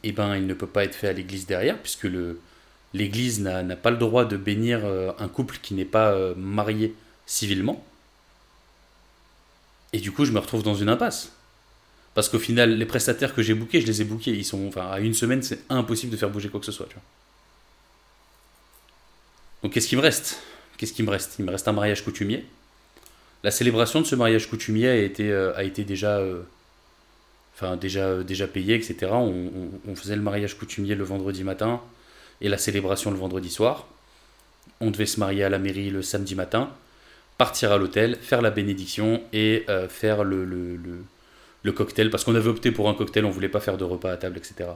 eh 0.03 0.13
ben, 0.13 0.37
il 0.37 0.47
ne 0.47 0.53
peut 0.53 0.67
pas 0.67 0.85
être 0.85 0.95
fait 0.95 1.09
à 1.09 1.13
l'église 1.13 1.45
derrière, 1.45 1.77
puisque 1.77 2.03
le, 2.03 2.39
l'église 2.93 3.41
n'a, 3.41 3.63
pas 3.75 3.91
le 3.91 3.97
droit 3.97 4.25
de 4.25 4.37
bénir 4.37 4.81
euh, 4.83 5.11
un 5.19 5.27
couple 5.27 5.57
qui 5.61 5.73
n'est 5.73 5.85
pas 5.85 6.11
euh, 6.11 6.33
marié 6.35 6.95
civilement. 7.25 7.83
Et 9.93 9.99
du 9.99 10.11
coup, 10.11 10.25
je 10.25 10.31
me 10.31 10.39
retrouve 10.39 10.63
dans 10.63 10.75
une 10.75 10.89
impasse. 10.89 11.31
Parce 12.13 12.29
qu'au 12.29 12.39
final, 12.39 12.77
les 12.77 12.85
prestataires 12.85 13.33
que 13.35 13.43
j'ai 13.43 13.53
bookés, 13.53 13.81
je 13.81 13.87
les 13.87 14.01
ai 14.01 14.05
bookés. 14.05 14.31
Ils 14.31 14.45
sont, 14.45 14.67
enfin, 14.67 14.87
à 14.87 14.99
une 14.99 15.13
semaine, 15.13 15.43
c'est 15.43 15.59
impossible 15.69 16.11
de 16.11 16.17
faire 16.17 16.29
bouger 16.29 16.49
quoi 16.49 16.61
que 16.61 16.65
ce 16.65 16.71
soit. 16.71 16.87
Donc 19.61 19.73
qu'est-ce 19.73 19.87
qui 19.87 19.97
me 19.97 20.01
reste? 20.01 20.39
Qu'est-ce 20.77 20.93
qui 20.93 21.03
me 21.03 21.09
reste? 21.09 21.35
Il 21.39 21.45
me 21.45 21.51
reste 21.51 21.67
un 21.67 21.73
mariage 21.73 22.03
coutumier. 22.03 22.45
La 23.43 23.51
célébration 23.51 24.01
de 24.01 24.05
ce 24.05 24.15
mariage 24.15 24.49
coutumier 24.49 24.87
a 24.87 24.95
été, 24.95 25.29
euh, 25.29 25.53
a 25.55 25.63
été 25.63 25.83
déjà, 25.83 26.21
enfin, 27.53 27.75
déjà, 27.75 28.23
déjà 28.23 28.47
payée, 28.47 28.75
etc. 28.75 29.11
On, 29.11 29.95
faisait 29.95 30.15
le 30.15 30.21
mariage 30.21 30.57
coutumier 30.57 30.95
le 30.95 31.03
vendredi 31.03 31.43
matin 31.43 31.81
et 32.41 32.49
la 32.49 32.57
célébration 32.57 33.11
le 33.11 33.17
vendredi 33.17 33.49
soir. 33.49 33.87
On 34.81 34.91
devait 34.91 35.05
se 35.05 35.19
marier 35.19 35.43
à 35.43 35.49
la 35.49 35.59
mairie 35.59 35.89
le 35.89 36.01
samedi 36.01 36.35
matin, 36.35 36.69
partir 37.37 37.71
à 37.71 37.77
l'hôtel, 37.77 38.17
faire 38.21 38.41
la 38.41 38.51
bénédiction 38.51 39.21
et 39.31 39.65
faire 39.89 40.23
le, 40.23 40.43
le, 40.43 40.77
le, 41.63 41.71
cocktail, 41.71 42.09
parce 42.09 42.23
qu'on 42.23 42.35
avait 42.35 42.49
opté 42.49 42.71
pour 42.71 42.89
un 42.89 42.93
cocktail, 42.93 43.25
on 43.25 43.29
voulait 43.29 43.49
pas 43.49 43.61
faire 43.61 43.77
de 43.77 43.83
repas 43.83 44.11
à 44.11 44.17
table, 44.17 44.37
etc. 44.37 44.69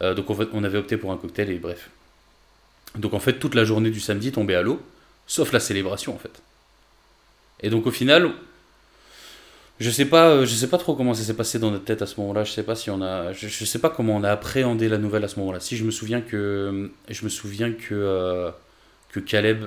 donc 0.00 0.26
on 0.30 0.64
avait 0.64 0.78
opté 0.78 0.96
pour 0.96 1.12
un 1.12 1.16
cocktail 1.16 1.50
et 1.50 1.58
bref. 1.58 1.90
Donc 2.96 3.14
en 3.14 3.20
fait, 3.20 3.34
toute 3.34 3.54
la 3.54 3.64
journée 3.64 3.90
du 3.90 4.00
samedi 4.00 4.32
tombait 4.32 4.54
à 4.54 4.62
l'eau, 4.62 4.80
sauf 5.26 5.52
la 5.52 5.60
célébration 5.60 6.14
en 6.14 6.18
fait. 6.18 6.42
Et 7.62 7.70
donc 7.70 7.86
au 7.86 7.90
final, 7.90 8.32
je 9.82 9.90
sais 9.90 10.04
pas, 10.06 10.28
euh, 10.30 10.46
je 10.46 10.54
sais 10.54 10.68
pas 10.68 10.78
trop 10.78 10.94
comment 10.94 11.12
ça 11.14 11.22
s'est 11.24 11.34
passé 11.34 11.58
dans 11.58 11.70
notre 11.70 11.84
tête 11.84 12.02
à 12.02 12.06
ce 12.06 12.20
moment-là. 12.20 12.44
Je 12.44 12.52
sais 12.52 12.62
pas 12.62 12.76
si 12.76 12.90
on 12.90 13.02
a, 13.02 13.32
je, 13.32 13.64
sais 13.64 13.78
pas 13.80 13.90
comment 13.90 14.16
on 14.16 14.24
a 14.24 14.30
appréhendé 14.30 14.88
la 14.88 14.98
nouvelle 14.98 15.24
à 15.24 15.28
ce 15.28 15.38
moment-là. 15.40 15.60
Si 15.60 15.76
je 15.76 15.84
me 15.84 15.90
souviens 15.90 16.20
que, 16.20 16.90
je 17.08 17.24
me 17.24 17.28
souviens 17.28 17.72
que 17.72 17.94
euh, 17.94 18.50
que 19.10 19.20
Caleb, 19.20 19.64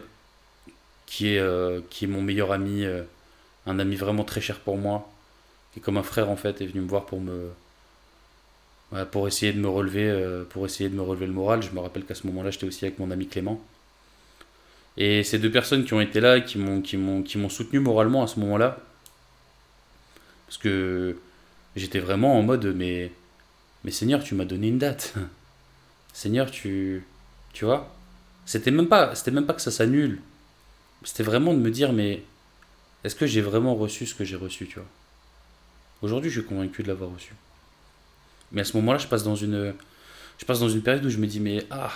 qui 1.06 1.34
est 1.36 1.40
euh, 1.40 1.82
qui 1.90 2.06
est 2.06 2.08
mon 2.08 2.22
meilleur 2.22 2.52
ami, 2.52 2.86
un 3.66 3.80
ami 3.80 3.96
vraiment 3.96 4.24
très 4.24 4.42
cher 4.42 4.60
pour 4.60 4.78
moi, 4.78 5.10
qui 5.74 5.80
est 5.80 5.82
comme 5.82 5.98
un 5.98 6.04
frère 6.04 6.30
en 6.30 6.38
fait, 6.38 6.62
est 6.62 6.68
venu 6.68 6.82
me 6.82 6.88
voir 6.88 7.06
pour 7.06 7.20
me 7.22 7.50
pour 9.12 9.28
essayer 9.28 9.52
de 9.52 9.60
me 9.60 9.68
relever, 9.68 10.44
pour 10.50 10.66
essayer 10.66 10.90
de 10.90 10.96
me 10.96 11.02
relever 11.02 11.28
le 11.28 11.34
moral. 11.34 11.62
Je 11.62 11.72
me 11.72 11.80
rappelle 11.80 12.06
qu'à 12.06 12.16
ce 12.16 12.26
moment-là, 12.28 12.52
j'étais 12.52 12.68
aussi 12.68 12.86
avec 12.86 13.00
mon 13.00 13.12
ami 13.12 13.28
Clément. 13.28 13.62
Et 14.98 15.24
ces 15.24 15.40
deux 15.40 15.52
personnes 15.52 15.84
qui 15.84 15.94
ont 15.94 16.00
été 16.02 16.22
là, 16.22 16.40
qui 16.40 16.58
m'ont, 16.58 16.82
qui 16.82 16.96
m'ont, 16.96 17.22
qui 17.22 17.38
m'ont 17.38 17.50
soutenu 17.50 17.80
moralement 17.80 18.24
à 18.24 18.28
ce 18.28 18.40
moment-là, 18.40 18.80
parce 20.48 20.58
que 20.58 21.18
j'étais 21.76 22.00
vraiment 22.00 22.38
en 22.38 22.44
mode, 22.44 22.66
mais, 22.76 23.12
mais 23.84 23.92
Seigneur, 23.92 24.24
tu 24.24 24.36
m'as 24.36 24.46
donné 24.46 24.68
une 24.68 24.78
date. 24.78 25.14
Seigneur, 26.14 26.50
tu, 26.50 27.04
tu 27.54 27.66
vois, 27.66 27.94
c'était 28.46 28.72
même 28.72 28.88
pas, 28.88 29.16
c'était 29.16 29.32
même 29.32 29.46
pas 29.46 29.54
que 29.54 29.62
ça 29.62 29.72
s'annule. 29.72 30.22
C'était 31.04 31.24
vraiment 31.24 31.54
de 31.54 31.60
me 31.60 31.72
dire, 31.72 31.94
mais 31.94 32.24
est-ce 33.04 33.16
que 33.16 33.28
j'ai 33.28 33.42
vraiment 33.42 33.76
reçu 33.76 34.06
ce 34.06 34.16
que 34.16 34.24
j'ai 34.24 34.36
reçu, 34.36 34.68
tu 34.68 34.76
vois? 34.76 34.88
Aujourd'hui, 36.02 36.30
je 36.30 36.40
suis 36.40 36.48
convaincu 36.48 36.84
de 36.84 36.88
l'avoir 36.88 37.12
reçu. 37.12 37.34
Mais 38.52 38.62
à 38.62 38.64
ce 38.64 38.76
moment-là, 38.78 38.98
je 38.98 39.08
passe 39.08 39.24
dans 39.24 39.36
une, 39.36 39.74
je 40.38 40.46
passe 40.46 40.60
dans 40.60 40.70
une 40.70 40.82
période 40.82 41.06
où 41.06 41.10
je 41.10 41.18
me 41.18 41.28
dis, 41.28 41.40
mais 41.40 41.66
ah, 41.72 41.92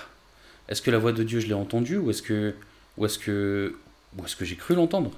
est-ce 0.67 0.81
que 0.81 0.91
la 0.91 0.97
voix 0.97 1.11
de 1.11 1.23
Dieu, 1.23 1.39
je 1.39 1.47
l'ai 1.47 1.53
entendue 1.53 1.97
ou 1.97 2.09
est-ce 2.09 2.21
que, 2.21 2.55
ou 2.97 3.05
est-ce 3.05 3.17
que, 3.17 3.75
ou 4.17 4.25
est-ce 4.25 4.35
que 4.35 4.45
j'ai 4.45 4.55
cru 4.55 4.75
l'entendre? 4.75 5.11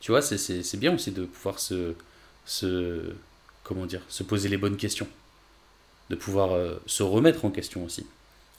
Tu 0.00 0.10
vois, 0.10 0.22
c'est 0.22 0.76
bien 0.76 0.94
aussi 0.94 1.10
de 1.10 1.24
pouvoir 1.24 1.58
se, 1.58 1.94
se, 2.46 3.14
comment 3.64 3.86
dire, 3.86 4.00
se 4.08 4.22
poser 4.22 4.48
les 4.48 4.56
bonnes 4.56 4.76
questions, 4.76 5.08
de 6.10 6.16
pouvoir 6.16 6.52
euh, 6.52 6.80
se 6.86 7.02
remettre 7.02 7.44
en 7.44 7.50
question 7.50 7.84
aussi, 7.84 8.06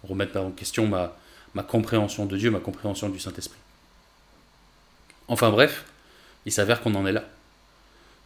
remettre 0.03 0.37
en 0.37 0.51
question 0.51 0.87
ma, 0.87 1.17
compréhension 1.63 2.25
de 2.25 2.37
Dieu, 2.37 2.51
ma 2.51 2.59
compréhension 2.59 3.09
du 3.09 3.19
Saint-Esprit. 3.19 3.57
Enfin 5.27 5.49
bref, 5.49 5.85
il 6.45 6.51
s'avère 6.51 6.81
qu'on 6.81 6.93
en 6.93 7.05
est 7.05 7.11
là. 7.11 7.23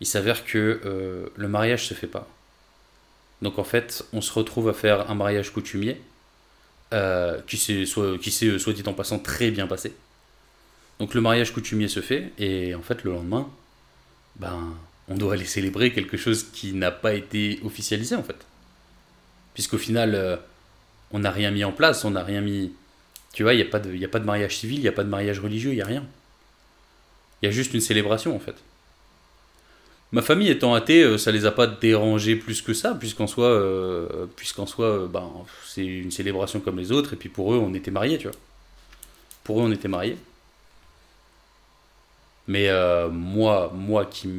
Il 0.01 0.07
s'avère 0.07 0.43
que 0.43 0.81
euh, 0.83 1.29
le 1.35 1.47
mariage 1.47 1.87
se 1.87 1.93
fait 1.93 2.07
pas. 2.07 2.27
Donc 3.41 3.57
en 3.57 3.63
fait, 3.63 4.03
on 4.13 4.21
se 4.21 4.33
retrouve 4.33 4.69
à 4.69 4.73
faire 4.73 5.09
un 5.09 5.15
mariage 5.15 5.51
coutumier, 5.51 6.01
euh, 6.93 7.39
qui 7.47 7.57
s'est 7.57 7.85
soit, 7.85 8.17
qui 8.17 8.35
euh, 8.47 8.59
soit 8.59 8.73
dit 8.73 8.83
en 8.85 8.93
passant 8.93 9.17
très 9.17 9.49
bien 9.49 9.65
passé. 9.65 9.93
Donc 10.99 11.13
le 11.13 11.21
mariage 11.21 11.53
coutumier 11.53 11.87
se 11.87 12.01
fait, 12.01 12.33
et 12.37 12.75
en 12.75 12.81
fait 12.81 13.03
le 13.03 13.13
lendemain, 13.13 13.49
ben, 14.35 14.73
on 15.07 15.15
doit 15.15 15.33
aller 15.33 15.45
célébrer 15.45 15.91
quelque 15.93 16.17
chose 16.17 16.45
qui 16.53 16.73
n'a 16.73 16.91
pas 16.91 17.13
été 17.13 17.59
officialisé 17.63 18.15
en 18.15 18.23
fait. 18.23 18.45
Puisqu'au 19.53 19.77
final, 19.77 20.39
on 21.11 21.19
n'a 21.19 21.31
rien 21.31 21.51
mis 21.51 21.63
en 21.63 21.71
place, 21.71 22.05
on 22.05 22.11
n'a 22.11 22.23
rien 22.23 22.41
mis... 22.41 22.71
Tu 23.33 23.43
vois, 23.43 23.53
il 23.53 23.57
n'y 23.57 23.63
a, 23.63 23.65
pas 23.65 23.79
de, 23.79 24.03
a 24.03 24.07
pas 24.07 24.19
de 24.19 24.25
mariage 24.25 24.57
civil, 24.57 24.77
il 24.77 24.83
n'y 24.83 24.87
a 24.87 24.93
pas 24.93 25.03
de 25.03 25.09
mariage 25.09 25.39
religieux, 25.39 25.71
il 25.71 25.75
n'y 25.75 25.81
a 25.81 25.85
rien. 25.85 26.05
Il 27.41 27.45
y 27.45 27.49
a 27.49 27.51
juste 27.51 27.73
une 27.73 27.81
célébration 27.81 28.35
en 28.35 28.39
fait. 28.39 28.55
Ma 30.11 30.21
famille 30.21 30.49
étant 30.49 30.73
athée, 30.73 31.03
euh, 31.03 31.17
ça 31.17 31.31
les 31.31 31.45
a 31.45 31.51
pas 31.51 31.67
dérangés 31.67 32.35
plus 32.35 32.61
que 32.61 32.73
ça, 32.73 32.95
puisqu'en 32.95 33.27
soi, 33.27 33.45
euh, 33.45 34.25
puisqu'en 34.35 34.65
euh, 34.79 35.07
ben, 35.07 35.31
c'est 35.65 35.85
une 35.85 36.11
célébration 36.11 36.59
comme 36.59 36.77
les 36.77 36.91
autres, 36.91 37.13
et 37.13 37.15
puis 37.15 37.29
pour 37.29 37.53
eux, 37.53 37.57
on 37.57 37.73
était 37.73 37.91
mariés, 37.91 38.17
tu 38.17 38.27
vois. 38.27 38.37
Pour 39.45 39.59
eux, 39.59 39.63
on 39.63 39.71
était 39.71 39.87
mariés. 39.87 40.17
Mais 42.47 42.69
moi, 43.11 43.71
moi 43.73 44.05
qui, 44.05 44.29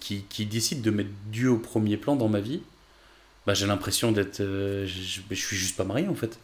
qui, 0.00 0.22
qui, 0.28 0.46
décide 0.46 0.82
de 0.82 0.90
mettre 0.90 1.10
Dieu 1.26 1.50
au 1.50 1.58
premier 1.58 1.96
plan 1.96 2.16
dans 2.16 2.28
ma 2.28 2.40
vie, 2.40 2.60
bah, 3.46 3.54
j'ai 3.54 3.66
l'impression 3.66 4.12
d'être. 4.12 4.38
je, 4.38 4.86
je, 5.30 5.34
suis 5.34 5.56
juste 5.56 5.76
pas 5.76 5.84
marié 5.84 6.08
en 6.08 6.14
fait. 6.14 6.38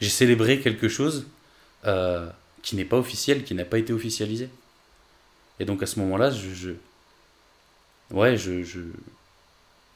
J'ai 0.00 0.10
célébré 0.10 0.60
quelque 0.60 0.88
chose 0.88 1.26
qui 2.62 2.76
n'est 2.76 2.84
pas 2.84 2.98
officiel, 2.98 3.44
qui 3.44 3.54
n'a 3.54 3.64
pas 3.64 3.78
été 3.78 3.92
officialisé. 3.92 4.48
Et 5.60 5.64
donc 5.64 5.82
à 5.82 5.86
ce 5.86 5.98
moment-là, 6.00 6.30
je, 6.30 6.74
ouais, 8.10 8.36
je, 8.36 8.62
je, 8.62 8.80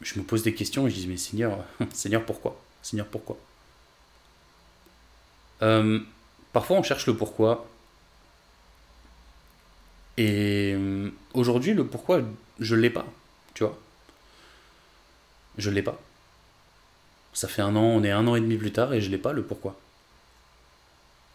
je, 0.01 0.19
me 0.19 0.25
pose 0.25 0.43
des 0.43 0.55
questions 0.55 0.87
et 0.87 0.91
je 0.91 0.97
dis, 0.97 1.07
mais 1.07 1.17
Seigneur, 1.17 1.59
Seigneur, 1.93 2.25
pourquoi? 2.25 2.61
Seigneur, 2.83 3.07
pourquoi? 3.07 3.39
Euh, 5.63 6.01
Parfois, 6.53 6.77
on 6.77 6.83
cherche 6.83 7.07
le 7.07 7.17
pourquoi. 7.17 7.67
Et 10.19 10.75
euh, 10.77 11.11
aujourd'hui, 11.35 11.75
le 11.75 11.87
pourquoi, 11.87 12.23
je 12.61 12.77
ne 12.77 12.81
l'ai 12.81 12.91
pas, 12.91 13.07
tu 13.55 13.65
vois. 13.65 13.79
Je 15.59 15.71
ne 15.71 15.75
l'ai 15.75 15.83
pas. 15.83 16.01
Ça 17.33 17.49
fait 17.49 17.63
un 17.63 17.75
an, 17.77 17.83
on 17.83 18.05
est 18.05 18.11
un 18.11 18.27
an 18.27 18.37
et 18.37 18.41
demi 18.41 18.57
plus 18.57 18.73
tard 18.73 18.93
et 18.93 19.01
je 19.01 19.11
l'ai 19.11 19.19
pas, 19.19 19.33
le 19.33 19.43
pourquoi. 19.43 19.79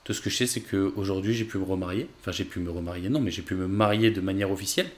Tout 0.03 0.13
ce 0.13 0.22
que 0.22 0.29
je 0.29 0.38
sais, 0.38 0.48
c'est 0.48 0.62
qu'aujourd'hui, 0.62 1.34
j'ai 1.34 1.43
pu 1.43 1.57
me 1.57 1.65
remarier. 1.65 2.07
Enfin, 2.22 2.31
j'ai 2.31 2.46
pu 2.46 2.60
me 2.60 2.72
remarier, 2.72 3.10
non, 3.10 3.19
mais 3.19 3.31
j'ai 3.31 3.41
pu 3.41 3.55
me 3.55 3.67
marier 3.67 4.12
de 4.12 4.22
manière 4.22 4.51
officielle. 4.51 4.89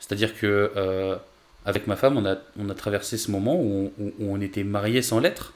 C'est-à-dire 0.00 0.38
que 0.38 0.72
euh, 0.76 1.16
avec 1.64 1.86
ma 1.86 1.96
femme, 1.96 2.18
on 2.18 2.68
a, 2.68 2.74
traversé 2.74 3.16
ce 3.16 3.30
moment 3.30 3.56
où 3.56 3.92
on, 4.20 4.40
était 4.40 4.64
mariés 4.64 5.00
sans 5.00 5.20
lettres, 5.20 5.54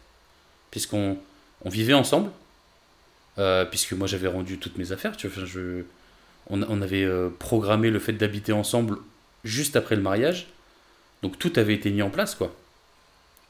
puisqu'on 0.71 1.18
on 1.64 1.68
vivait 1.68 1.92
ensemble, 1.92 2.30
euh, 3.38 3.64
puisque 3.66 3.92
moi 3.92 4.07
j'avais 4.07 4.28
rendu 4.28 4.59
toutes 4.59 4.78
mes 4.78 4.92
affaires. 4.92 5.16
Tu 5.16 5.28
vois, 5.28 5.45
on, 6.50 6.83
avait 6.83 7.05
euh, 7.05 7.31
programmé 7.38 7.90
le 7.90 7.99
fait 7.99 8.12
d'habiter 8.12 8.52
ensemble 8.52 8.99
juste 9.45 9.76
après 9.76 9.97
le 9.97 10.02
mariage, 10.02 10.49
donc 11.23 11.38
tout 11.38 11.52
avait 11.57 11.75
été 11.75 11.90
mis 11.90 12.02
en 12.02 12.11
place, 12.11 12.35
quoi. 12.35 12.55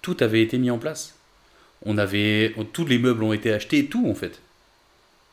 Tout 0.02 0.17
avait 0.21 0.43
été 0.43 0.59
mis 0.59 0.71
en 0.71 0.78
place. 0.78 1.14
On 1.85 1.99
avait, 1.99 2.55
tous 2.73 2.87
les 2.87 2.99
meubles 2.99 3.23
ont 3.23 3.33
été 3.33 3.52
achetés, 3.52 3.87
tout 3.87 4.09
en 4.09 4.14
fait. 4.14 4.40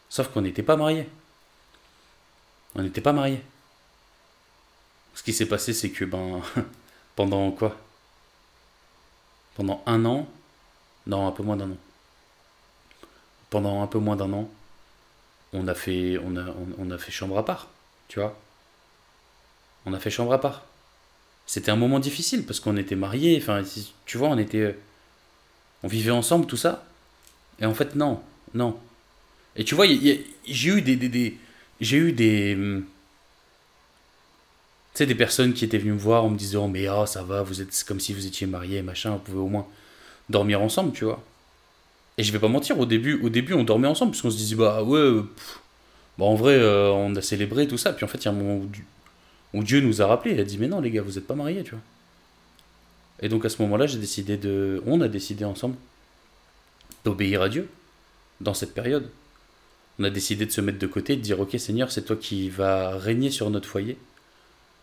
Sauf 0.10 0.28
qu'on 0.30 0.42
n'était 0.42 0.64
pas 0.64 0.78
mariés. 0.78 1.08
On 2.76 2.84
n'était 2.84 3.02
pas 3.02 3.14
mariés. 3.14 3.42
Ce 5.16 5.24
qui 5.24 5.34
s'est 5.34 5.48
passé, 5.48 5.74
c'est 5.74 5.90
que 5.90 6.06
ben, 6.06 6.42
pendant 7.16 7.52
quoi? 7.52 7.78
Pendant 9.56 9.82
un 9.86 10.04
an, 10.06 10.28
non, 11.08 11.28
un 11.28 11.32
peu 11.32 11.42
moins 11.42 11.56
d'un 11.56 11.72
an. 11.72 11.78
Pendant 13.50 13.82
un 13.82 13.88
peu 13.88 14.00
moins 14.00 14.18
d'un 14.18 14.34
an, 14.34 14.50
on 15.56 15.68
a 15.68 15.74
fait, 15.74 16.18
on 16.24 16.36
a, 16.38 16.46
on, 16.78 16.92
a 16.92 16.98
fait 16.98 17.12
chambre 17.12 17.38
à 17.38 17.46
part, 17.46 17.68
tu 18.08 18.20
vois. 18.20 18.38
On 19.86 19.94
a 19.94 20.00
fait 20.00 20.10
chambre 20.10 20.34
à 20.34 20.42
part. 20.42 20.64
C'était 21.46 21.72
un 21.72 21.76
moment 21.76 22.00
difficile 22.00 22.46
parce 22.46 22.60
qu'on 22.60 22.78
était 22.78 22.96
mariés, 22.96 23.38
enfin, 23.42 23.64
tu 24.06 24.18
vois, 24.18 24.30
on 24.30 24.38
était 24.38 24.76
on 25.84 25.88
vivait 25.88 26.12
ensemble, 26.12 26.48
tout 26.48 26.58
ça. 26.58 26.84
Et 27.60 27.66
en 27.66 27.76
fait, 27.76 27.96
non, 27.96 28.20
non. 28.56 28.80
Et 29.56 29.64
tu 29.64 29.76
vois, 29.76 29.86
j'ai 29.86 30.70
eu 30.70 30.82
des, 30.82 30.96
des, 30.96 31.38
j'ai 31.80 31.98
eu 31.98 32.12
des, 32.12 32.56
hum, 32.56 32.86
tu 34.94 35.00
sais, 35.00 35.06
des 35.06 35.16
personnes 35.16 35.54
qui 35.54 35.64
étaient 35.64 35.78
venues 35.78 35.94
me 35.94 36.00
voir 36.00 36.26
en 36.26 36.30
me 36.30 36.38
disant, 36.38 36.68
mais 36.68 36.88
ah, 36.88 37.06
ça 37.06 37.22
va, 37.22 37.44
vous 37.44 37.62
êtes 37.62 37.84
comme 37.88 38.00
si 38.00 38.14
vous 38.14 38.26
étiez 38.26 38.48
mariés, 38.48 38.82
machin, 38.82 39.12
vous 39.12 39.20
pouvez 39.20 39.38
au 39.38 39.48
moins 39.48 39.68
dormir 40.30 40.62
ensemble, 40.62 40.92
tu 40.92 41.06
vois. 41.06 41.24
Et 42.18 42.24
je 42.24 42.32
vais 42.32 42.40
pas 42.40 42.48
mentir, 42.48 42.80
au 42.80 42.86
début, 42.86 43.54
on 43.54 43.64
dormait 43.64 43.88
ensemble, 43.88 44.12
parce 44.12 44.22
qu'on 44.22 44.32
se 44.32 44.38
disait, 44.38 44.56
bah 44.56 44.84
ouais, 44.84 45.22
bah, 46.18 46.26
en 46.26 46.36
vrai, 46.36 46.54
euh, 46.54 46.90
on 46.92 47.16
a 47.16 47.22
célébré 47.22 47.68
tout 47.68 47.78
ça. 47.78 47.94
Puis 47.94 48.06
en 48.06 48.08
fait, 48.08 48.20
il 48.20 48.26
y 48.26 48.28
a 48.28 48.32
un 48.32 48.36
moment 48.36 48.66
où, 49.54 49.64
Dieu 49.64 49.82
nous 49.82 50.02
a 50.02 50.08
rappelé, 50.08 50.34
il 50.34 50.40
a 50.40 50.44
dit, 50.44 50.58
mais 50.58 50.68
non, 50.68 50.82
les 50.82 50.92
gars, 50.92 51.02
vous 51.02 51.18
êtes 51.18 51.28
pas 51.28 51.36
mariés, 51.36 51.64
tu 51.64 51.72
vois. 51.72 51.82
Et 53.22 53.30
donc 53.30 53.46
à 53.46 53.50
ce 53.50 53.62
moment-là, 53.62 53.88
j'ai 53.88 53.98
décidé 53.98 54.36
de, 54.38 54.82
on 54.86 55.00
a 55.00 55.08
décidé 55.08 55.46
ensemble 55.46 55.76
d'obéir 57.06 57.42
à 57.42 57.50
Dieu 57.50 57.70
dans 58.42 58.54
cette 58.54 58.74
période. 58.74 59.10
On 60.00 60.04
a 60.04 60.10
décidé 60.10 60.46
de 60.46 60.52
se 60.52 60.60
mettre 60.60 60.80
de 60.80 60.88
côté, 60.88 61.16
de 61.16 61.22
dire 61.22 61.40
ok 61.40 61.58
Seigneur, 61.58 61.92
c'est 61.92 62.02
toi 62.02 62.18
qui 62.18 62.50
vas 62.50 62.98
régner 62.98 63.32
sur 63.32 63.50
notre 63.50 63.70
foyer. 63.70 63.98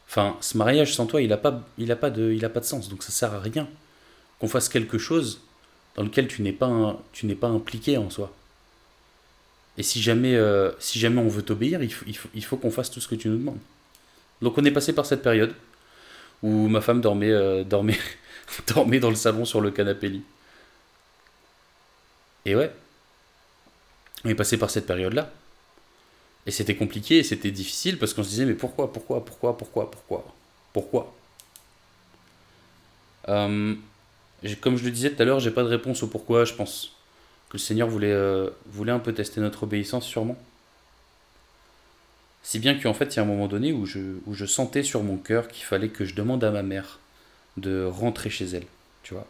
Enfin, 0.08 0.36
ce 0.40 0.56
mariage 0.56 0.94
sans 0.94 1.04
toi, 1.04 1.20
il 1.20 1.28
n'a 1.28 1.36
pas, 1.36 1.50
de, 1.50 2.46
pas 2.48 2.60
de 2.60 2.64
sens. 2.64 2.88
Donc 2.88 3.02
ça 3.02 3.12
sert 3.12 3.34
à 3.34 3.40
rien 3.40 3.68
qu'on 4.38 4.48
fasse 4.48 4.70
quelque 4.70 4.96
chose 4.96 5.42
dans 5.96 6.02
lequel 6.02 6.28
tu 6.28 6.42
n'es 6.42 6.52
pas, 6.52 7.00
tu 7.12 7.26
n'es 7.26 7.34
pas 7.34 7.49
impliqué 7.49 7.99
en 7.99 8.11
soi. 8.11 8.32
Et 9.78 9.82
si 9.82 10.02
jamais, 10.02 10.34
euh, 10.34 10.70
si 10.78 10.99
jamais 10.99 11.20
on 11.20 11.28
veut 11.28 11.42
t'obéir, 11.42 11.82
il 11.82 11.92
faut, 11.92 12.04
il 12.06 12.16
il 12.34 12.44
faut 12.44 12.56
qu'on 12.56 12.70
fasse 12.70 12.90
tout 12.90 13.00
ce 13.00 13.08
que 13.08 13.14
tu 13.14 13.28
nous 13.28 13.38
demandes. 13.38 13.58
Donc 14.42 14.58
on 14.58 14.64
est 14.64 14.70
passé 14.70 14.92
par 14.92 15.06
cette 15.06 15.22
période 15.22 15.54
où 16.42 16.68
ma 16.68 16.80
femme 16.80 17.00
dormait, 17.00 17.30
euh, 17.30 17.64
dormait 17.64 17.99
dormait 18.68 19.00
dans 19.00 19.11
le 19.11 19.16
salon 19.16 19.44
sur 19.44 19.61
le 19.61 19.70
canapé 19.70 20.08
lit. 20.08 20.22
Et 22.44 22.56
ouais, 22.56 22.72
on 24.25 24.28
est 24.28 24.34
passé 24.34 24.56
par 24.58 24.70
cette 24.70 24.87
période-là. 24.87 25.30
Et 26.46 26.50
c'était 26.50 26.75
compliqué, 26.75 27.18
et 27.18 27.22
c'était 27.22 27.52
difficile 27.52 27.99
parce 27.99 28.14
qu'on 28.14 28.25
se 28.25 28.28
disait 28.28 28.44
mais 28.44 28.54
pourquoi, 28.54 28.92
pourquoi, 28.92 29.25
pourquoi, 29.25 29.56
pourquoi, 29.56 29.90
pourquoi, 29.90 30.25
pourquoi? 30.72 31.14
Euh, 33.28 33.75
Comme 34.61 34.76
je 34.76 34.84
le 34.84 34.90
disais 34.90 35.11
tout 35.11 35.22
à 35.22 35.25
l'heure, 35.25 35.40
j'ai 35.40 35.50
pas 35.50 35.62
de 35.62 35.68
réponse 35.68 36.02
au 36.02 36.08
pourquoi. 36.08 36.44
Je 36.44 36.54
pense 36.54 36.96
que 37.49 37.54
le 37.54 37.58
Seigneur 37.58 37.88
voulait, 37.88 38.12
euh, 38.12 38.50
voulait 38.66 38.92
un 38.92 38.99
peu 38.99 39.12
tester 39.12 39.40
notre 39.40 39.64
obéissance 39.64 40.06
sûrement. 40.06 40.37
Si 42.42 42.58
bien 42.58 42.78
qu'en 42.78 42.94
fait, 42.94 43.14
il 43.14 43.16
y 43.16 43.20
a 43.20 43.22
un 43.22 43.26
moment 43.26 43.46
donné 43.46 43.72
où 43.72 43.87
je, 43.87 44.00
où 44.26 44.34
je 44.34 44.46
sentais 44.46 44.82
sur 44.82 45.02
mon 45.02 45.16
cœur 45.16 45.49
qu'il 45.49 45.64
fallait 45.64 45.88
que 45.88 46.04
je 46.04 46.14
demande 46.14 46.42
à 46.42 46.50
ma 46.50 46.62
mère 46.62 46.99
de 47.56 47.84
rentrer 47.84 48.30
chez 48.30 48.46
elle, 48.46 48.66
tu 49.02 49.14
vois. 49.14 49.26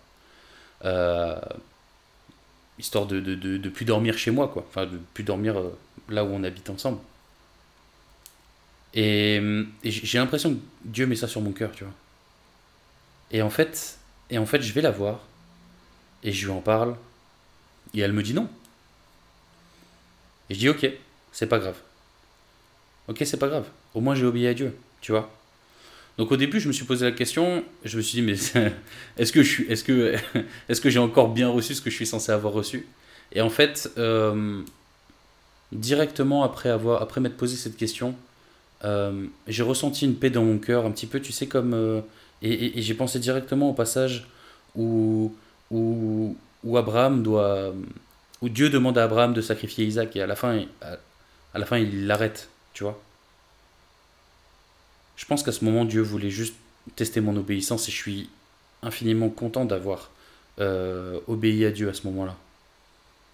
Euh, 0.85 1.38
histoire 2.78 3.07
de, 3.07 3.21
de, 3.21 3.35
de, 3.35 3.69
plus 3.69 3.85
dormir 3.85 4.16
chez 4.16 4.31
moi, 4.31 4.49
quoi. 4.49 4.64
Enfin, 4.69 4.87
de 4.87 4.99
plus 5.14 5.25
dormir 5.25 5.59
euh, 5.59 5.78
là 6.09 6.25
où 6.25 6.28
on 6.28 6.42
habite 6.42 6.71
ensemble. 6.71 6.99
Et, 8.95 9.40
j'ai 9.85 10.19
l'impression 10.19 10.54
que 10.54 10.61
Dieu 10.85 11.07
met 11.07 11.16
ça 11.16 11.28
sur 11.28 11.40
mon 11.40 11.52
cœur, 11.52 11.73
tu 11.73 11.85
vois. 11.85 11.92
Et 13.31 13.42
en 13.42 13.50
fait, 13.50 13.99
Et 14.31 14.38
en 14.38 14.47
fait, 14.47 14.62
je 14.62 14.73
vais 14.73 14.81
la 14.81 14.91
voir, 14.91 15.21
et 16.23 16.33
je 16.33 16.47
lui 16.47 16.52
en 16.52 16.61
parle, 16.61 16.97
et 17.95 18.00
elle 18.00 18.12
me 18.12 18.23
dit 18.23 18.35
non. 18.35 18.49
Et 20.50 20.55
je 20.55 20.59
dis 20.59 20.69
ok, 20.69 20.88
c'est 21.33 21.47
pas 21.47 21.59
grave. 21.59 21.76
Ok, 23.09 23.23
c'est 23.25 23.38
pas 23.38 23.49
grave. 23.49 23.67
Au 23.95 24.00
moins 24.00 24.14
j'ai 24.14 24.25
obéi 24.25 24.47
à 24.47 24.55
Dieu, 24.55 24.76
tu 25.00 25.12
vois. 25.12 25.31
Donc 26.19 26.31
au 26.31 26.37
début, 26.37 26.61
je 26.61 26.69
me 26.69 26.73
suis 26.73 26.85
posé 26.85 27.07
la 27.07 27.12
question, 27.12 27.64
je 27.85 27.97
me 27.97 28.02
suis 28.02 28.21
dit, 28.21 28.23
mais 28.23 28.33
est-ce 29.19 29.33
que, 29.33 29.43
je 29.43 29.62
est-ce 29.64 29.85
que, 29.85 30.14
est-ce 30.69 30.81
que 30.81 30.91
j'ai 30.91 30.99
encore 30.99 31.29
bien 31.29 31.49
reçu 31.49 31.75
ce 31.75 31.81
que 31.81 31.91
je 31.91 31.97
suis 31.97 32.07
censé 32.07 32.33
avoir 32.33 32.52
reçu? 32.52 32.87
Et 33.33 33.41
en 33.41 33.50
fait, 33.50 33.91
euh, 33.97 34.62
directement 35.73 36.43
après, 36.45 36.69
après 36.69 37.21
m'être 37.21 37.37
posé 37.37 37.57
cette 37.57 37.76
question, 37.76 38.14
euh, 38.85 39.26
j'ai 39.49 39.62
ressenti 39.62 40.05
une 40.05 40.17
paix 40.17 40.29
dans 40.31 40.45
mon 40.45 40.59
cœur, 40.59 40.85
un 40.85 40.91
petit 40.91 41.07
peu, 41.07 41.21
tu 41.21 41.33
sais, 41.33 41.47
comme... 41.47 41.75
Euh, 41.75 42.00
et, 42.42 42.82
j'ai 42.82 42.94
pensé 42.94 43.18
directement 43.18 43.70
au 43.70 43.72
passage 43.72 44.26
où, 44.75 45.34
où, 45.70 46.37
Abraham 46.76 47.22
doit... 47.22 47.72
où 48.40 48.49
Dieu 48.49 48.68
demande 48.70 48.99
à 48.99 49.04
Abraham 49.04 49.32
de 49.32 49.40
sacrifier 49.40 49.84
Isaac, 49.84 50.16
et 50.16 50.22
à 50.22 50.26
la 50.26 50.37
fin, 50.37 50.64
à 50.82 51.58
la 51.58 51.66
fin 51.66 51.78
il 51.78 52.06
l'arrête, 52.06 52.49
tu 52.75 52.84
vois. 52.84 53.00
Je 55.16 55.25
pense 55.26 55.42
qu'à 55.42 55.52
ce 55.52 55.64
moment, 55.64 55.84
Dieu 55.84 56.02
voulait 56.02 56.30
juste 56.30 56.54
tester 56.96 57.20
mon 57.20 57.37
obéissance 57.37 57.88
et 57.88 57.92
je 57.92 57.96
suis 57.96 58.30
infiniment 58.82 59.28
content 59.28 59.64
d'avoir 59.64 60.11
euh, 60.61 61.20
obéi 61.28 61.64
à 61.64 61.70
Dieu 61.70 61.88
à 61.88 61.94
ce 61.94 62.06
moment-là. 62.08 62.37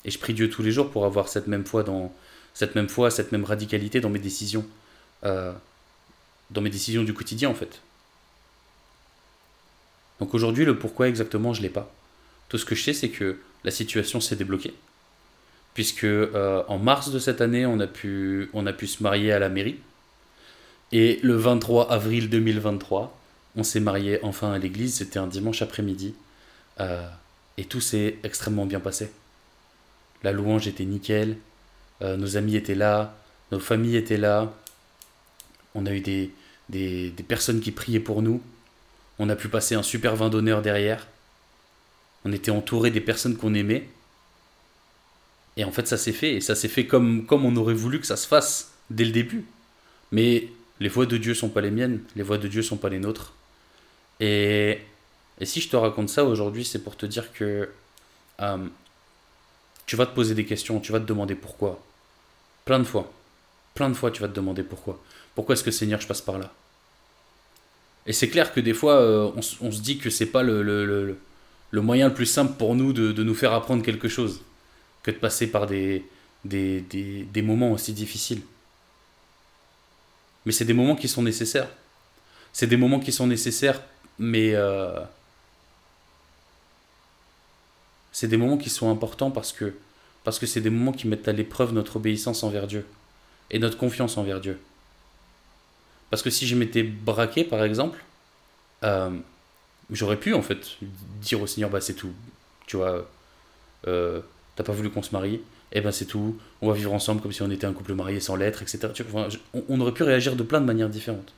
Et 0.05 0.11
je 0.11 0.19
prie 0.19 0.35
Dieu 0.35 0.51
tous 0.51 0.63
les 0.63 0.71
jours 0.71 0.91
pour 0.91 1.05
avoir 1.07 1.29
cette 1.29 1.47
même 1.47 1.65
foi, 1.65 1.83
dans, 1.83 2.13
cette 2.55 2.75
même 2.75 2.89
foi, 2.89 3.11
cette 3.11 3.33
même 3.33 3.45
radicalité 3.45 4.01
dans 4.01 4.11
mes 4.11 4.19
décisions, 4.19 4.67
euh, 5.25 5.53
dans 6.51 6.61
mes 6.61 6.71
décisions 6.71 7.05
du 7.05 7.15
quotidien 7.15 7.49
en 7.49 7.55
fait. 7.55 7.81
Donc 10.21 10.35
aujourd'hui, 10.35 10.65
le 10.65 10.79
pourquoi 10.79 11.09
exactement, 11.09 11.53
je 11.55 11.63
l'ai 11.63 11.69
pas. 11.69 11.93
Tout 12.49 12.59
ce 12.59 12.65
que 12.65 12.75
je 12.75 12.83
sais, 12.83 12.93
c'est 12.93 13.11
que 13.11 13.39
la 13.65 13.71
situation 13.71 14.21
s'est 14.21 14.37
débloquée, 14.37 14.75
puisque 15.75 16.05
euh, 16.05 16.63
en 16.69 16.79
mars 16.79 17.11
de 17.11 17.19
cette 17.19 17.41
année, 17.41 17.67
on 17.67 17.81
a 17.81 17.87
pu, 17.87 18.51
on 18.53 18.67
a 18.67 18.73
pu 18.73 18.87
se 18.87 19.03
marier 19.03 19.33
à 19.33 19.39
la 19.39 19.49
mairie. 19.49 19.79
Et 20.91 21.21
le 21.23 21.37
23 21.37 21.93
avril 21.93 22.31
2023, 22.31 23.17
on 23.57 23.63
s'est 23.63 23.81
marié 23.81 24.19
enfin 24.23 24.53
à 24.53 24.59
l'église, 24.59 24.95
c'était 24.95 25.19
un 25.19 25.27
dimanche 25.27 25.63
après-midi. 25.63 26.15
Euh, 26.81 27.07
et 27.57 27.65
tout 27.65 27.81
s'est 27.81 28.17
extrêmement 28.23 28.67
bien 28.67 28.81
passé. 28.81 29.11
La 30.23 30.33
louange 30.33 30.67
était 30.67 30.85
nickel, 30.85 31.37
euh, 32.03 32.17
nos 32.17 32.37
amis 32.37 32.57
étaient 32.57 32.75
là, 32.75 33.17
nos 33.53 33.59
familles 33.59 33.97
étaient 33.97 34.17
là, 34.17 34.53
on 35.75 35.85
a 35.87 35.93
eu 35.93 36.01
des, 36.01 36.33
des, 36.69 37.11
des, 37.11 37.23
personnes 37.23 37.61
qui 37.61 37.73
priaient 37.73 38.01
pour 38.01 38.23
nous, 38.23 38.41
on 39.19 39.29
a 39.29 39.37
pu 39.37 39.49
passer 39.49 39.75
un 39.75 39.83
super 39.83 40.17
vin 40.17 40.29
d'honneur 40.29 40.63
derrière, 40.63 41.07
on 42.25 42.33
était 42.33 42.51
entouré 42.51 42.91
des 42.91 43.01
personnes 43.01 43.37
qu'on 43.37 43.55
aimait. 43.55 43.89
Et 45.57 45.65
en 45.65 45.73
fait, 45.73 45.89
ça 45.89 45.97
s'est 45.97 46.13
fait, 46.13 46.35
et 46.35 46.41
ça 46.41 46.55
s'est 46.55 46.69
fait 46.69 46.87
comme, 46.87 47.27
on 47.31 47.57
aurait 47.57 47.75
voulu 47.75 48.01
que 48.01 48.07
ça 48.07 48.17
se 48.17 48.27
fasse 48.27 48.73
dès 48.91 49.05
le 49.05 49.11
début. 49.11 49.45
Mais 50.13 50.49
les 50.81 50.89
voix 50.89 51.07
de 51.07 51.17
Dieu 51.17 51.35
sont 51.35 51.49
pas 51.49 51.61
les 51.61 51.71
miennes, 51.71 52.01
les 52.17 52.23
voix 52.23 52.39
de 52.39 52.49
Dieu 52.49 52.63
sont 52.63 52.77
pas 52.77 52.89
les 52.89 53.01
nôtres. 53.01 53.33
Et, 54.21 54.81
et 55.41 55.47
si 55.47 55.61
je 55.61 55.69
te 55.69 55.77
raconte 55.77 56.11
ça 56.11 56.25
aujourd'hui, 56.25 56.65
c'est 56.65 56.79
pour 56.79 56.97
te 56.97 57.07
dire 57.07 57.33
que 57.33 57.69
euh, 58.41 58.67
tu 59.87 59.97
vas 59.97 60.07
te 60.07 60.15
poser 60.15 60.35
des 60.35 60.45
questions, 60.45 60.81
tu 60.81 60.93
vas 60.93 61.01
te 61.01 61.07
demander 61.07 61.35
pourquoi. 61.35 61.83
Plein 62.65 62.79
de 62.79 62.85
fois. 62.85 63.13
Plein 63.75 63.89
de 63.89 63.95
fois, 63.95 64.11
tu 64.11 64.21
vas 64.21 64.29
te 64.29 64.35
demander 64.35 64.63
pourquoi. 64.63 65.03
Pourquoi 65.35 65.55
est-ce 65.55 65.65
que 65.65 65.71
Seigneur, 65.71 66.01
je 66.01 66.07
passe 66.07 66.21
par 66.21 66.39
là? 66.39 66.53
Et 68.09 68.15
c'est 68.15 68.31
clair 68.31 68.55
que 68.55 68.61
des 68.61 68.73
fois, 68.73 68.95
euh, 68.95 69.31
on, 69.61 69.71
se 69.71 69.81
dit 69.83 69.99
que 69.99 70.09
c'est 70.09 70.27
pas 70.27 70.43
le, 70.43 71.19
moyen 71.75 72.09
le 72.09 72.15
plus 72.15 72.25
simple 72.25 72.55
pour 72.55 72.75
nous 72.75 72.95
de, 72.95 73.23
nous 73.23 73.35
faire 73.35 73.53
apprendre 73.53 73.85
quelque 73.85 74.09
chose 74.09 74.41
que 75.03 75.11
de 75.11 75.17
passer 75.17 75.47
par 75.47 75.67
des, 75.67 76.03
moments 77.37 77.73
aussi 77.73 77.93
difficiles. 77.93 78.41
Mais 80.47 80.53
c'est 80.53 80.65
des 80.65 80.73
moments 80.73 80.97
qui 80.97 81.07
sont 81.07 81.21
nécessaires. 81.21 81.69
C'est 82.55 82.67
des 82.67 82.79
moments 82.79 82.99
qui 82.99 83.13
sont 83.13 83.27
nécessaires, 83.27 83.83
mais 84.19 84.55
euh, 84.55 84.99
c'est 88.11 88.29
des 88.29 88.39
moments 88.39 88.57
qui 88.57 88.71
sont 88.71 88.91
importants 88.91 89.31
parce 89.31 89.53
que 89.53 89.75
c'est 90.47 90.63
des 90.63 90.71
moments 90.71 90.93
qui 90.93 91.07
mettent 91.07 91.29
à 91.29 91.33
l'épreuve 91.33 91.75
notre 91.75 91.97
obéissance 91.97 92.43
envers 92.43 92.67
Dieu 92.67 92.87
et 93.51 93.59
notre 93.59 93.77
confiance 93.77 94.17
envers 94.17 94.41
Dieu. 94.41 94.59
Parce 96.11 96.23
que 96.23 96.31
si 96.31 96.47
je 96.47 96.55
m'étais 96.55 96.83
braqué, 96.83 97.45
par 97.45 97.63
exemple, 97.63 98.03
euh, 98.83 99.11
j'aurais 99.91 100.19
pu 100.19 100.35
en 100.35 100.43
fait 100.43 100.77
dire 101.21 101.41
au 101.41 101.47
Seigneur, 101.47 101.71
bah 101.71 101.81
c'est 101.81 101.95
tout, 101.95 102.13
tu 102.67 102.77
vois, 102.77 103.09
euh, 103.87 104.21
t'as 104.57 104.65
pas 104.65 104.73
voulu 104.73 104.91
qu'on 104.91 105.03
se 105.03 105.13
marie, 105.13 105.35
et 105.35 105.79
eh 105.79 105.81
ben 105.83 105.93
c'est 105.93 106.07
tout, 106.07 106.39
on 106.63 106.69
va 106.69 106.75
vivre 106.75 106.95
ensemble 106.95 107.21
comme 107.21 107.33
si 107.33 107.43
on 107.43 107.51
était 107.51 107.67
un 107.67 107.75
couple 107.75 107.93
marié 107.93 108.21
sans 108.21 108.37
lettres, 108.37 108.63
etc. 108.63 108.89
On, 109.69 109.81
aurait 109.81 109.93
pu 109.93 110.03
réagir 110.03 110.35
de 110.35 110.43
plein 110.43 110.63
de 110.63 110.67
manières 110.67 110.89
différentes. 110.89 111.35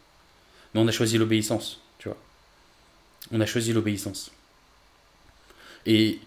Mais 0.73 0.81
on 0.81 0.87
a 0.87 0.93
choisi 0.93 1.19
l'obéissance, 1.19 1.81
tu 1.99 2.09
vois. 2.09 2.17
On 3.33 3.41
a 3.41 3.47
choisi 3.47 3.73
l'obéissance. 3.73 4.31
Et 5.85 6.21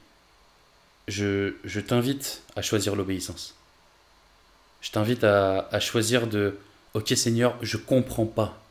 je, 1.07 1.79
t'invite 1.79 2.43
à 2.57 2.61
choisir 2.61 2.93
l'obéissance. 2.93 3.55
Je 4.81 4.91
t'invite 4.91 5.23
à 5.23 5.79
choisir 5.79 6.27
de, 6.27 6.57
ok 6.93 7.13
Seigneur, 7.15 7.57
je 7.61 7.77
comprends 7.77 8.25
pas. 8.25 8.61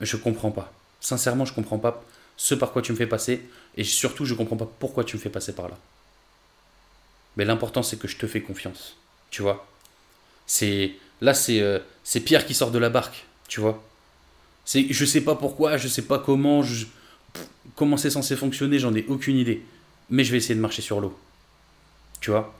Je 0.00 0.16
comprends 0.16 0.50
pas. 0.50 0.72
Sincèrement, 1.00 1.44
je 1.44 1.52
comprends 1.52 1.78
pas 1.78 2.04
ce 2.36 2.54
par 2.54 2.72
quoi 2.72 2.82
tu 2.82 2.92
me 2.92 2.96
fais 2.96 3.06
passer, 3.06 3.42
et 3.76 3.84
surtout, 3.84 4.24
je 4.26 4.34
comprends 4.34 4.56
pas 4.56 4.70
pourquoi 4.78 5.04
tu 5.04 5.16
me 5.16 5.20
fais 5.20 5.30
passer 5.30 5.54
par 5.54 5.68
là. 5.68 5.78
Mais 7.36 7.44
l'important, 7.44 7.82
c'est 7.82 7.98
que 7.98 8.08
je 8.08 8.16
te 8.16 8.26
fais 8.26 8.42
confiance. 8.42 8.96
Tu 9.30 9.42
vois 9.42 9.66
c'est 10.46 10.94
Là, 11.20 11.32
c'est 11.32 11.60
euh, 11.60 11.78
Pierre 12.24 12.44
qui 12.44 12.54
sort 12.54 12.70
de 12.70 12.78
la 12.78 12.90
barque. 12.90 13.24
Tu 13.48 13.60
vois 13.60 13.82
c'est, 14.64 14.86
Je 14.90 15.04
sais 15.04 15.22
pas 15.22 15.34
pourquoi, 15.34 15.76
je 15.78 15.88
sais 15.88 16.02
pas 16.02 16.18
comment, 16.18 16.62
comment 17.74 17.96
c'est 17.96 18.10
censé 18.10 18.36
fonctionner, 18.36 18.78
j'en 18.78 18.94
ai 18.94 19.04
aucune 19.08 19.36
idée. 19.36 19.62
Mais 20.10 20.24
je 20.24 20.32
vais 20.32 20.38
essayer 20.38 20.54
de 20.54 20.60
marcher 20.60 20.82
sur 20.82 21.00
l'eau. 21.00 21.18
Tu 22.20 22.30
vois 22.30 22.54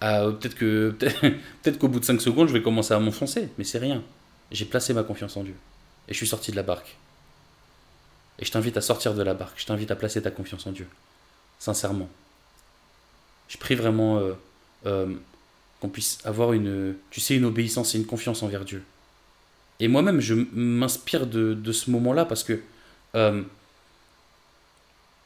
ah, 0.00 0.26
Peut-être 0.40 1.78
qu'au 1.78 1.88
bout 1.88 2.00
de 2.00 2.04
5 2.04 2.20
secondes, 2.20 2.48
je 2.48 2.52
vais 2.52 2.62
commencer 2.62 2.94
à 2.94 2.98
m'enfoncer. 2.98 3.48
Mais 3.58 3.64
c'est 3.64 3.78
rien. 3.78 4.02
J'ai 4.50 4.64
placé 4.64 4.94
ma 4.94 5.02
confiance 5.02 5.36
en 5.36 5.44
Dieu. 5.44 5.54
Et 6.08 6.12
je 6.12 6.16
suis 6.16 6.26
sorti 6.26 6.50
de 6.50 6.56
la 6.56 6.62
barque. 6.62 6.96
Et 8.38 8.44
je 8.44 8.50
t'invite 8.50 8.76
à 8.76 8.80
sortir 8.80 9.14
de 9.14 9.22
la 9.22 9.34
barque. 9.34 9.60
Je 9.60 9.66
t'invite 9.66 9.90
à 9.90 9.96
placer 9.96 10.22
ta 10.22 10.30
confiance 10.30 10.66
en 10.66 10.72
Dieu. 10.72 10.88
Sincèrement 11.58 12.08
je 13.50 13.58
prie 13.58 13.74
vraiment 13.74 14.18
euh, 14.18 14.32
euh, 14.86 15.12
qu'on 15.80 15.88
puisse 15.88 16.18
avoir 16.24 16.52
une, 16.52 16.94
tu 17.10 17.20
sais, 17.20 17.36
une 17.36 17.44
obéissance 17.44 17.94
et 17.94 17.98
une 17.98 18.06
confiance 18.06 18.42
envers 18.42 18.64
Dieu. 18.64 18.82
Et 19.80 19.88
moi-même, 19.88 20.20
je 20.20 20.34
m'inspire 20.52 21.26
de, 21.26 21.72
ce 21.72 21.90
moment-là 21.90 22.24
parce 22.24 22.44
que 22.44 22.60
euh, 23.16 23.42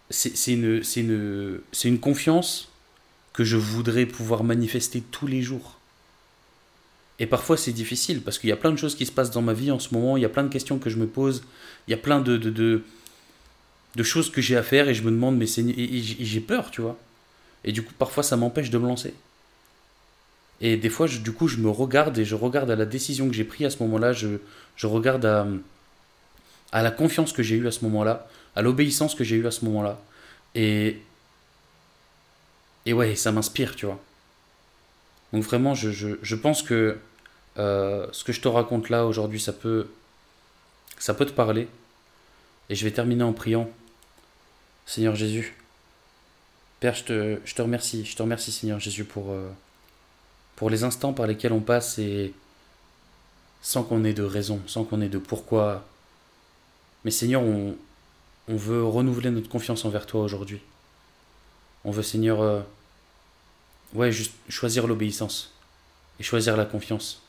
c'est 0.09 0.55
une 0.55 2.01
confiance 2.01 2.71
que 3.35 3.45
je 3.45 3.57
voudrais 3.57 4.07
pouvoir 4.07 4.45
manifester 4.45 5.03
tous 5.03 5.27
les 5.27 5.43
jours. 5.43 5.79
Et 7.19 7.27
parfois 7.27 7.57
c'est 7.57 7.73
difficile 7.73 8.23
parce 8.23 8.39
qu'il 8.39 8.49
y 8.49 8.53
a 8.53 8.57
plein 8.57 8.73
de 8.73 8.77
choses 8.77 8.95
qui 8.95 9.05
se 9.05 9.13
passent 9.13 9.31
dans 9.31 9.43
ma 9.43 9.53
vie 9.53 9.71
en 9.71 9.79
ce 9.79 9.93
moment, 9.93 10.17
il 10.17 10.23
y 10.23 10.25
a 10.25 10.31
plein 10.31 10.45
de 10.45 10.49
questions 10.49 10.79
que 10.79 10.89
je 10.89 10.97
me 10.97 11.07
pose, 11.07 11.45
il 11.87 11.91
y 11.91 11.95
a 11.95 11.99
plein 11.99 12.21
de, 12.21 12.37
de, 12.39 12.83
de, 13.95 14.03
choses 14.03 14.31
que 14.31 14.41
j'ai 14.41 14.57
à 14.57 14.63
faire 14.63 14.89
et 14.89 14.95
je 14.95 15.03
me 15.03 15.11
demande, 15.11 15.37
mais 15.37 15.47
j'ai 15.47 16.41
peur, 16.41 16.71
tu 16.71 16.81
vois. 16.81 16.97
Et 17.65 17.73
du 17.73 17.83
coup, 17.83 17.93
parfois, 17.99 18.23
ça 18.23 18.37
m'empêche 18.37 18.71
de 18.71 18.79
me 18.79 18.87
lancer. 18.87 19.15
Et 20.61 20.77
des 20.77 20.91
fois, 20.91 21.07
je, 21.07 21.19
du 21.19 21.33
coup, 21.33 21.49
je 21.49 21.59
me 21.59 21.71
regarde 21.71 22.17
et 22.19 22.25
je 22.25 22.35
regarde 22.35 22.71
à 22.71 22.77
la 22.77 22.85
décision 22.85 23.29
que 23.29 23.35
j'ai 23.35 23.45
prise 23.45 23.67
à 23.67 23.71
ce 23.71 23.83
moment-là. 23.83 24.13
Je, 24.13 24.29
je 24.77 24.87
regarde 24.87 25.25
à, 25.25 25.47
à 26.73 26.83
la 26.83 26.91
confiance 26.91 27.33
que 27.33 27.43
j'ai 27.43 27.57
eue 27.57 27.67
à 27.67 27.73
ce 27.73 27.85
moment-là, 27.85 28.29
à 28.55 28.63
l'obéissance 28.63 29.15
que 29.15 29.25
j'ai 29.25 29.37
eue 29.37 29.47
à 29.47 29.51
ce 29.51 29.65
moment-là. 29.65 30.01
Et, 30.55 30.99
et 32.87 32.93
ouais, 32.93 33.17
ça 33.17 33.33
m'inspire, 33.33 33.77
tu 33.77 33.87
vois. 33.87 34.01
Donc 35.33 35.43
vraiment, 35.43 35.75
je, 35.75 36.35
pense 36.35 36.63
que 36.63 36.99
euh, 37.59 38.07
ce 38.13 38.25
que 38.25 38.33
je 38.33 38.41
te 38.41 38.49
raconte 38.49 38.89
là 38.89 39.07
aujourd'hui, 39.07 39.41
ça 39.41 39.53
peut, 39.53 39.89
te 40.99 41.33
parler. 41.33 41.69
Et 42.69 42.75
je 42.75 42.85
vais 42.85 42.93
terminer 42.93 43.25
en 43.25 43.33
priant. 43.33 43.69
Seigneur 44.87 45.17
Jésus, 45.17 45.57
Père, 46.81 46.95
je 46.95 47.05
te, 47.05 47.39
je 47.45 47.55
te, 47.55 47.63
remercie, 47.63 48.05
je 48.05 48.15
te 48.15 48.23
remercie 48.23 48.53
Seigneur 48.53 48.79
Jésus 48.79 49.05
pour, 49.05 49.31
euh, 49.31 49.49
pour 50.57 50.69
les 50.69 50.85
instants 50.85 51.15
par 51.15 51.27
lesquels 51.27 51.53
on 51.53 51.61
passe 51.61 51.99
et 51.99 52.35
sans 53.63 53.83
qu'on 53.83 54.05
ait 54.05 54.13
de 54.13 54.23
raison, 54.23 54.61
sans 54.67 54.85
qu'on 54.85 55.01
ait 55.01 55.09
de 55.09 55.19
pourquoi. 55.19 55.85
Mais 57.05 57.11
Seigneur, 57.11 57.43
on, 57.43 57.77
on 58.49 58.57
veut 58.57 58.85
renouveler 58.85 59.31
notre 59.31 59.49
confiance 59.49 59.85
envers 59.85 60.07
toi 60.07 60.23
aujourd'hui. 60.23 60.61
On 61.85 61.91
veut 61.91 62.03
Seigneur, 62.03 62.41
euh, 62.41 62.61
ouais, 63.93 64.11
juste 64.13 64.33
choisir 64.49 64.87
l'obéissance 64.87 65.53
et 66.19 66.23
choisir 66.23 66.57
la 66.57 66.65
confiance. 66.65 67.23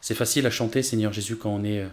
C'est 0.00 0.14
facile 0.14 0.46
à 0.46 0.50
chanter 0.50 0.82
Seigneur 0.82 1.12
Jésus 1.12 1.36
quand 1.36 1.50
on 1.50 1.64
est, 1.64 1.80
euh, 1.80 1.88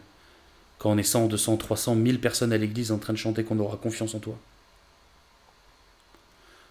quand 0.78 0.92
on 0.92 0.98
est 0.98 1.04
100, 1.04 1.28
200, 1.28 1.58
300, 1.58 1.96
1000 1.96 2.20
personnes 2.20 2.54
à 2.54 2.58
l'église 2.58 2.92
en 2.92 2.98
train 2.98 3.14
de 3.14 3.18
chanter 3.18 3.44
qu'on 3.44 3.60
aura 3.60 3.78
confiance 3.78 4.16
en 4.16 4.20
toi. 4.20 4.38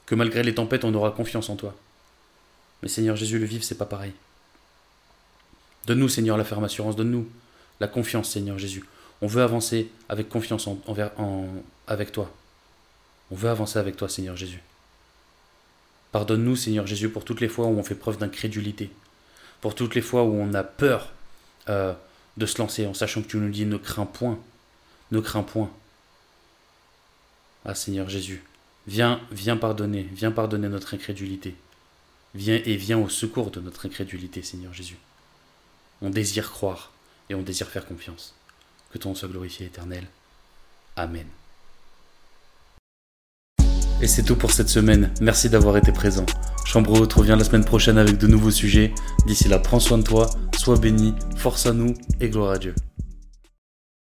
Que 0.06 0.14
malgré 0.14 0.42
les 0.42 0.54
tempêtes, 0.54 0.84
on 0.84 0.94
aura 0.94 1.10
confiance 1.12 1.48
en 1.48 1.56
toi. 1.56 1.74
Mais 2.82 2.88
Seigneur 2.88 3.16
Jésus, 3.16 3.38
le 3.38 3.46
vivre, 3.46 3.62
c'est 3.62 3.78
pas 3.78 3.86
pareil. 3.86 4.12
Donne-nous, 5.86 6.08
Seigneur, 6.08 6.36
la 6.36 6.44
ferme 6.44 6.64
assurance, 6.64 6.96
donne-nous 6.96 7.28
la 7.78 7.88
confiance, 7.88 8.30
Seigneur 8.30 8.58
Jésus. 8.58 8.84
On 9.22 9.26
veut 9.26 9.42
avancer 9.42 9.90
avec 10.08 10.28
confiance 10.28 10.66
envers, 10.86 11.18
en, 11.18 11.46
avec 11.86 12.12
toi. 12.12 12.30
On 13.30 13.34
veut 13.34 13.50
avancer 13.50 13.78
avec 13.78 13.96
toi, 13.96 14.08
Seigneur 14.08 14.36
Jésus. 14.36 14.62
Pardonne-nous, 16.12 16.56
Seigneur 16.56 16.86
Jésus, 16.86 17.08
pour 17.08 17.24
toutes 17.24 17.40
les 17.40 17.48
fois 17.48 17.66
où 17.66 17.78
on 17.78 17.82
fait 17.82 17.94
preuve 17.94 18.18
d'incrédulité, 18.18 18.90
pour 19.60 19.74
toutes 19.74 19.94
les 19.94 20.00
fois 20.00 20.24
où 20.24 20.34
on 20.34 20.54
a 20.54 20.64
peur 20.64 21.12
euh, 21.68 21.92
de 22.36 22.46
se 22.46 22.58
lancer 22.58 22.86
en 22.86 22.94
sachant 22.94 23.22
que 23.22 23.28
tu 23.28 23.36
nous 23.36 23.50
dis 23.50 23.66
ne 23.66 23.76
crains 23.76 24.06
point, 24.06 24.38
ne 25.12 25.20
crains 25.20 25.42
point. 25.42 25.70
Ah 27.64 27.74
Seigneur 27.74 28.08
Jésus, 28.08 28.42
viens, 28.86 29.20
viens 29.30 29.56
pardonner, 29.56 30.08
viens 30.12 30.32
pardonner 30.32 30.68
notre 30.68 30.94
incrédulité. 30.94 31.54
Viens 32.34 32.60
et 32.64 32.76
viens 32.76 32.98
au 32.98 33.08
secours 33.08 33.50
de 33.50 33.60
notre 33.60 33.86
incrédulité, 33.86 34.42
Seigneur 34.42 34.72
Jésus. 34.72 34.98
On 36.00 36.10
désire 36.10 36.50
croire 36.50 36.92
et 37.28 37.34
on 37.34 37.42
désire 37.42 37.68
faire 37.68 37.86
confiance. 37.86 38.34
Que 38.92 38.98
ton 38.98 39.14
soit 39.14 39.28
glorifié 39.28 39.66
éternel. 39.66 40.06
Amen. 40.96 41.26
Et 44.02 44.06
c'est 44.06 44.22
tout 44.22 44.36
pour 44.36 44.50
cette 44.50 44.68
semaine. 44.68 45.10
Merci 45.20 45.50
d'avoir 45.50 45.76
été 45.76 45.92
présent. 45.92 46.24
Chambre 46.64 47.06
te 47.06 47.16
revient 47.16 47.36
la 47.38 47.44
semaine 47.44 47.64
prochaine 47.64 47.98
avec 47.98 48.16
de 48.16 48.26
nouveaux 48.26 48.50
sujets. 48.50 48.94
D'ici 49.26 49.48
là, 49.48 49.58
prends 49.58 49.80
soin 49.80 49.98
de 49.98 50.02
toi, 50.02 50.30
sois 50.56 50.78
béni, 50.78 51.14
force 51.36 51.66
à 51.66 51.72
nous 51.72 51.94
et 52.20 52.30
gloire 52.30 52.52
à 52.52 52.58
Dieu. 52.58 52.74